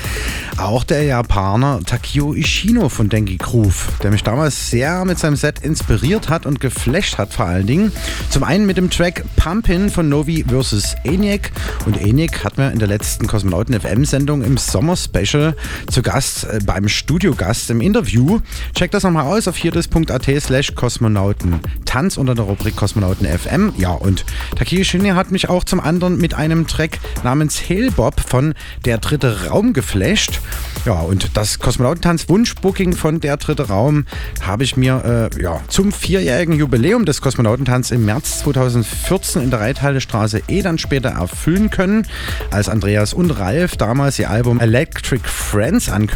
auch 0.57 0.85
der 0.85 1.03
Japaner 1.03 1.81
Takio 1.85 2.33
Ishino 2.33 2.87
von 2.87 3.09
Denki 3.09 3.35
Groove, 3.35 3.89
der 4.01 4.11
mich 4.11 4.23
damals 4.23 4.69
sehr 4.69 5.03
mit 5.03 5.19
seinem 5.19 5.35
Set 5.35 5.59
inspiriert 5.59 6.29
hat 6.29 6.45
und 6.45 6.61
geflasht 6.61 7.17
hat 7.17 7.33
vor 7.33 7.47
allen 7.47 7.67
Dingen. 7.67 7.91
Zum 8.29 8.45
einen 8.45 8.65
mit 8.65 8.77
dem 8.77 8.89
Track 8.89 9.25
Pumpin 9.35 9.89
von 9.89 10.07
Novi 10.07 10.45
vs. 10.47 10.95
ENIAC 11.03 11.51
und 11.85 11.99
ENIAC 11.99 12.45
hat 12.45 12.57
mir 12.57 12.71
in 12.71 12.79
der 12.79 12.87
letzten 12.87 13.27
Kosmonauten 13.27 13.77
FM 13.77 14.05
Sendung 14.05 14.43
im 14.43 14.55
Sommer 14.55 14.95
Special 14.95 15.57
zu 15.89 16.01
Gast 16.01 16.20
äh, 16.21 16.59
beim 16.65 16.87
Studiogast 16.87 17.69
im 17.71 17.81
Interview. 17.81 18.39
Checkt 18.75 18.93
das 18.93 19.03
nochmal 19.03 19.25
aus 19.25 19.47
auf 19.47 19.57
hirdes.at 19.57 20.29
slash 20.39 20.75
Kosmonauten 20.75 21.59
Tanz 21.85 22.17
unter 22.17 22.35
der 22.35 22.45
Rubrik 22.45 22.75
Kosmonauten 22.75 23.25
FM. 23.25 23.73
Ja, 23.77 23.91
und 23.91 24.23
Takio 24.55 24.81
Ishino 24.81 25.15
hat 25.15 25.31
mich 25.31 25.49
auch 25.49 25.63
zum 25.63 25.79
anderen 25.79 26.17
mit 26.17 26.35
einem 26.35 26.67
Track 26.67 26.99
namens 27.23 27.59
Hellbob 27.67 28.21
von 28.21 28.53
Der 28.85 28.99
dritte 28.99 29.47
Raum 29.47 29.73
geflasht. 29.73 30.39
Ja, 30.85 30.99
und 30.99 31.35
das 31.35 31.59
Kosmonautentanz 31.59 32.29
Wunschbooking 32.29 32.93
von 32.93 33.19
Der 33.19 33.37
dritte 33.37 33.67
Raum 33.67 34.05
habe 34.41 34.63
ich 34.63 34.77
mir 34.77 35.29
äh, 35.35 35.41
ja, 35.41 35.59
zum 35.69 35.91
vierjährigen 35.91 36.55
Jubiläum 36.55 37.05
des 37.05 37.21
Kosmonautentanz 37.21 37.91
im 37.91 38.05
März 38.05 38.39
2014 38.39 39.41
in 39.41 39.49
der 39.49 39.59
Reithallestraße 39.59 40.43
eh 40.47 40.61
dann 40.61 40.77
später 40.77 41.09
erfüllen 41.09 41.71
können, 41.71 42.05
als 42.51 42.69
Andreas 42.69 43.13
und 43.13 43.31
Ralf 43.31 43.75
damals 43.75 44.19
ihr 44.19 44.29
Album 44.29 44.59
Electric 44.59 45.27
Friends 45.27 45.89
ankündigten. 45.89 46.10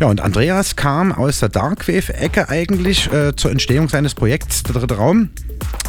Ja, 0.00 0.06
und 0.06 0.20
Andreas 0.20 0.76
kam 0.76 1.12
aus 1.12 1.40
der 1.40 1.48
Darkwave-Ecke 1.48 2.48
eigentlich 2.48 3.12
äh, 3.12 3.34
zur 3.36 3.50
Entstehung 3.50 3.88
seines 3.88 4.14
Projekts 4.14 4.62
Der 4.62 4.74
dritte 4.74 4.96
Raum 4.96 5.30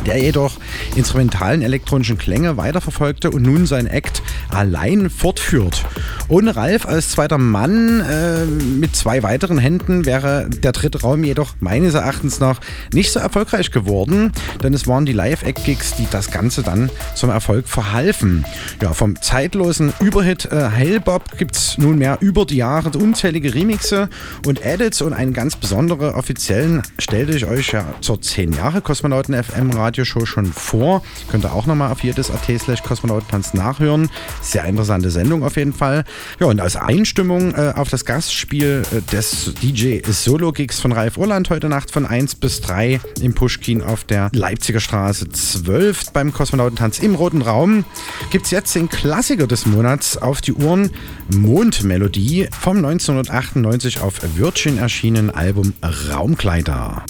der 0.06 0.18
jedoch 0.18 0.58
instrumentalen 0.96 1.62
elektronischen 1.62 2.18
Klänge 2.18 2.58
weiterverfolgte 2.58 3.32
und 3.32 3.44
nun 3.44 3.66
sein 3.66 3.86
Act 3.86 4.22
allein 4.50 5.10
fortführt. 5.10 5.86
Ohne 6.28 6.56
Ralf 6.56 6.86
als 6.86 7.10
zweiter 7.10 7.38
Mann 7.38 8.00
äh, 8.02 8.46
mit 8.46 8.96
zwei 8.96 9.24
weiteren 9.24 9.58
Händen 9.58 10.06
wäre 10.06 10.50
der 10.50 10.72
dritte 10.72 11.02
Raum 11.02 11.24
jedoch 11.24 11.56
meines 11.60 11.96
Erachtens 11.96 12.40
nach 12.40 12.60
nicht 12.94 13.12
so 13.12 13.20
erfolgreich 13.20 13.72
geworden, 13.72 14.32
denn 14.64 14.74
es 14.74 14.88
waren 14.88 15.06
die 15.06 15.14
Live-Act-Gigs, 15.14 15.96
die 15.96 16.08
das 16.10 16.32
Ganze 16.32 16.64
dann 16.64 16.90
zum 17.16 17.30
Erfolg 17.30 17.68
verhalfen. 17.68 18.46
Ja, 18.82 18.94
vom 18.94 19.22
zeitlosen 19.22 19.94
Überhit 20.00 20.46
äh, 20.46 20.70
Hellbob 20.70 21.38
gibt 21.38 21.56
es 21.56 21.78
nunmehr 21.78 22.18
über 22.22 22.46
die 22.46 22.58
Jahre 22.58 22.79
unzählige 22.86 23.54
Remixe 23.54 24.10
und 24.46 24.66
Edits 24.66 25.02
und 25.02 25.14
einen 25.14 25.34
ganz 25.34 25.56
besonderen 25.56 26.14
offiziellen 26.14 26.82
stellte 26.98 27.34
ich 27.34 27.46
euch 27.46 27.72
ja 27.72 27.86
zur 28.02 28.22
10 28.22 28.54
Jahre 28.54 28.82
Kosmonauten 28.82 29.36
FM 29.42 29.72
Radioshow 29.72 30.26
schon 30.26 30.46
vor. 30.46 31.04
Könnt 31.30 31.46
ihr 31.46 31.54
auch 31.54 31.66
nochmal 31.66 31.92
auf 31.92 32.04
jedes 32.04 32.32
AT 32.32 32.48
slash 32.60 32.84
Kosmonautentanz 32.84 33.54
nachhören. 33.54 34.10
Sehr 34.42 34.66
interessante 34.66 35.10
Sendung 35.10 35.44
auf 35.44 35.58
jeden 35.58 35.74
Fall. 35.74 36.04
Ja, 36.40 36.48
und 36.48 36.60
als 36.60 36.76
Einstimmung 36.76 37.54
äh, 37.56 37.74
auf 37.76 37.90
das 37.90 38.06
Gastspiel 38.06 38.84
äh, 38.92 39.02
des 39.12 39.54
DJ 39.62 40.02
Solo 40.10 40.52
Gigs 40.52 40.80
von 40.80 40.92
Ralf 40.92 41.18
Urland 41.18 41.50
heute 41.50 41.70
Nacht 41.70 41.92
von 41.92 42.06
1 42.06 42.36
bis 42.36 42.62
3 42.62 43.00
im 43.22 43.34
Pushkin 43.34 43.82
auf 43.82 44.04
der 44.04 44.30
Leipziger 44.34 44.80
Straße 44.80 45.30
12 45.30 46.12
beim 46.12 46.34
Kosmonautentanz 46.34 47.00
im 47.00 47.16
Roten 47.16 47.42
Raum 47.42 47.86
gibt 48.32 48.46
es 48.46 48.52
jetzt 48.52 48.76
den 48.76 48.90
Klassiker 48.90 49.48
des 49.48 49.66
Monats 49.66 50.18
auf 50.18 50.42
die 50.42 50.54
Uhren 50.54 50.92
Mondmelodie 51.36 52.48
vom 52.70 52.86
1998 52.86 54.00
auf 54.00 54.20
Virgin 54.36 54.78
erschienenen 54.78 55.32
Album 55.32 55.74
Raumkleider. 55.82 57.04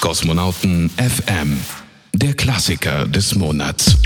Kosmonauten 0.00 0.90
FM, 0.96 1.56
der 2.14 2.34
Klassiker 2.34 3.06
des 3.06 3.36
Monats. 3.36 3.96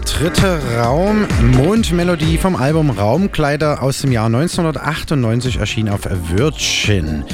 Dritte 0.00 0.60
Raum, 0.76 1.24
Mondmelodie 1.56 2.36
vom 2.36 2.56
Album 2.56 2.90
Raumkleider 2.90 3.80
aus 3.80 4.00
dem 4.00 4.10
Jahr 4.10 4.26
1998 4.26 5.58
erschien 5.58 5.88
auf 5.88 6.00
Virgin. 6.34 7.24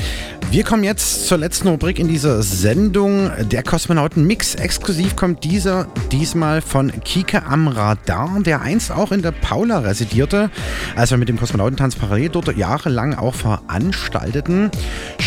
Wir 0.50 0.64
kommen 0.64 0.82
jetzt 0.82 1.28
zur 1.28 1.38
letzten 1.38 1.68
Rubrik 1.68 2.00
in 2.00 2.08
dieser 2.08 2.42
Sendung. 2.42 3.30
Der 3.52 3.62
Kosmonauten 3.62 4.26
Mix. 4.26 4.56
Exklusiv 4.56 5.14
kommt 5.14 5.44
dieser 5.44 5.86
diesmal 6.10 6.60
von 6.60 6.90
Kike 7.04 7.46
am 7.46 7.68
Radar, 7.68 8.40
der 8.40 8.60
einst 8.60 8.90
auch 8.90 9.12
in 9.12 9.22
der 9.22 9.30
Paula 9.30 9.78
residierte, 9.78 10.50
als 10.96 11.12
wir 11.12 11.18
mit 11.18 11.28
dem 11.28 11.38
Kosmonautentanz 11.38 11.94
parallel 11.94 12.30
dort 12.30 12.56
jahrelang 12.56 13.14
auch 13.14 13.36
veranstalteten. 13.36 14.72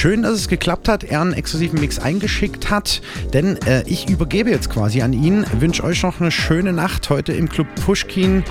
Schön, 0.03 0.21
dass 0.21 0.33
es 0.33 0.49
geklappt 0.49 0.89
hat, 0.89 1.05
er 1.05 1.21
einen 1.21 1.31
exklusiven 1.31 1.79
Mix 1.79 1.97
eingeschickt 1.97 2.69
hat, 2.69 3.01
denn 3.31 3.55
äh, 3.65 3.83
ich 3.87 4.09
übergebe 4.09 4.49
jetzt 4.49 4.69
quasi 4.69 5.01
an 5.01 5.13
ihn. 5.13 5.45
Wünsche 5.59 5.81
euch 5.85 6.03
noch 6.03 6.19
eine 6.19 6.29
schöne 6.29 6.73
Nacht 6.73 7.09
heute 7.09 7.31
im 7.31 7.47
Club 7.47 7.67
Pushkin 7.85 8.43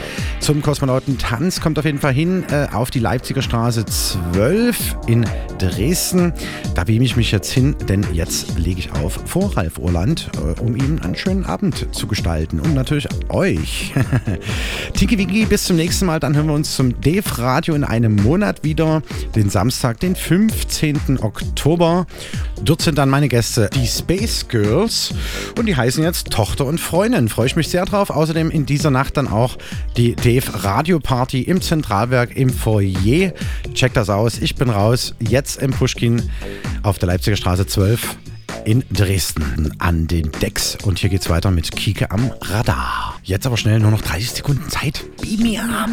zum 0.42 0.60
Kosmonautentanz. 0.60 1.60
Kommt 1.60 1.78
auf 1.78 1.84
jeden 1.84 2.00
Fall 2.00 2.12
hin 2.12 2.44
äh, 2.50 2.66
auf 2.72 2.90
die 2.90 2.98
Leipziger 2.98 3.42
Straße 3.42 3.86
12 3.86 4.96
in 5.06 5.24
Dresden. 5.58 6.32
Da 6.74 6.82
beame 6.82 7.04
ich 7.04 7.16
mich 7.16 7.30
jetzt 7.30 7.52
hin, 7.52 7.76
denn 7.88 8.04
jetzt 8.12 8.58
lege 8.58 8.80
ich 8.80 8.92
auf 8.92 9.20
vor 9.26 9.56
Ralf 9.56 9.78
Urland, 9.78 10.30
äh, 10.36 10.60
um 10.60 10.74
ihm 10.74 11.00
einen 11.02 11.14
schönen 11.14 11.44
Abend 11.44 11.86
zu 11.92 12.08
gestalten 12.08 12.58
und 12.58 12.74
natürlich 12.74 13.08
euch. 13.28 13.92
Tiki 14.94 15.16
Wiki, 15.16 15.46
bis 15.46 15.64
zum 15.64 15.76
nächsten 15.76 16.06
Mal. 16.06 16.18
Dann 16.18 16.34
hören 16.34 16.46
wir 16.46 16.54
uns 16.54 16.74
zum 16.74 17.00
Dave 17.00 17.38
Radio 17.38 17.74
in 17.74 17.84
einem 17.84 18.16
Monat 18.16 18.64
wieder, 18.64 19.02
den 19.36 19.48
Samstag, 19.48 20.00
den 20.00 20.16
15. 20.16 21.20
Oktober. 21.20 22.06
Dort 22.64 22.82
sind 22.82 22.98
dann 22.98 23.10
meine 23.10 23.28
Gäste, 23.28 23.70
die 23.74 23.86
Space 23.86 24.46
Girls 24.48 25.14
und 25.58 25.66
die 25.66 25.76
heißen 25.76 26.02
jetzt 26.02 26.30
Tochter 26.30 26.66
und 26.66 26.80
Freundin. 26.80 27.28
Freue 27.28 27.46
ich 27.46 27.56
mich 27.56 27.68
sehr 27.68 27.84
drauf. 27.84 28.10
Außerdem 28.10 28.50
in 28.50 28.66
dieser 28.66 28.90
Nacht 28.90 29.16
dann 29.16 29.28
auch 29.28 29.56
die 29.96 30.14
Dave 30.32 30.64
Radio 30.64 30.98
Party 30.98 31.42
im 31.42 31.60
Zentralwerk 31.60 32.34
im 32.34 32.48
Foyer. 32.48 33.34
Checkt 33.74 33.98
das 33.98 34.08
aus. 34.08 34.38
Ich 34.38 34.54
bin 34.54 34.70
raus. 34.70 35.14
Jetzt 35.20 35.60
im 35.60 35.72
Pushkin 35.72 36.22
auf 36.82 36.98
der 36.98 37.08
Leipziger 37.08 37.36
Straße 37.36 37.66
12 37.66 38.16
in 38.64 38.82
Dresden 38.90 39.74
an 39.78 40.06
den 40.06 40.32
Decks. 40.32 40.78
Und 40.84 41.00
hier 41.00 41.10
geht's 41.10 41.28
weiter 41.28 41.50
mit 41.50 41.70
Kike 41.72 42.10
am 42.10 42.32
Radar. 42.40 43.20
Jetzt 43.22 43.46
aber 43.46 43.58
schnell 43.58 43.78
nur 43.78 43.90
noch 43.90 44.00
30 44.00 44.30
Sekunden 44.30 44.70
Zeit. 44.70 45.04
Beam 45.20 45.42
me 45.42 45.62
up. 45.62 45.90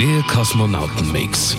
Der 0.00 0.22
Kosmonautenmix. 0.22 1.58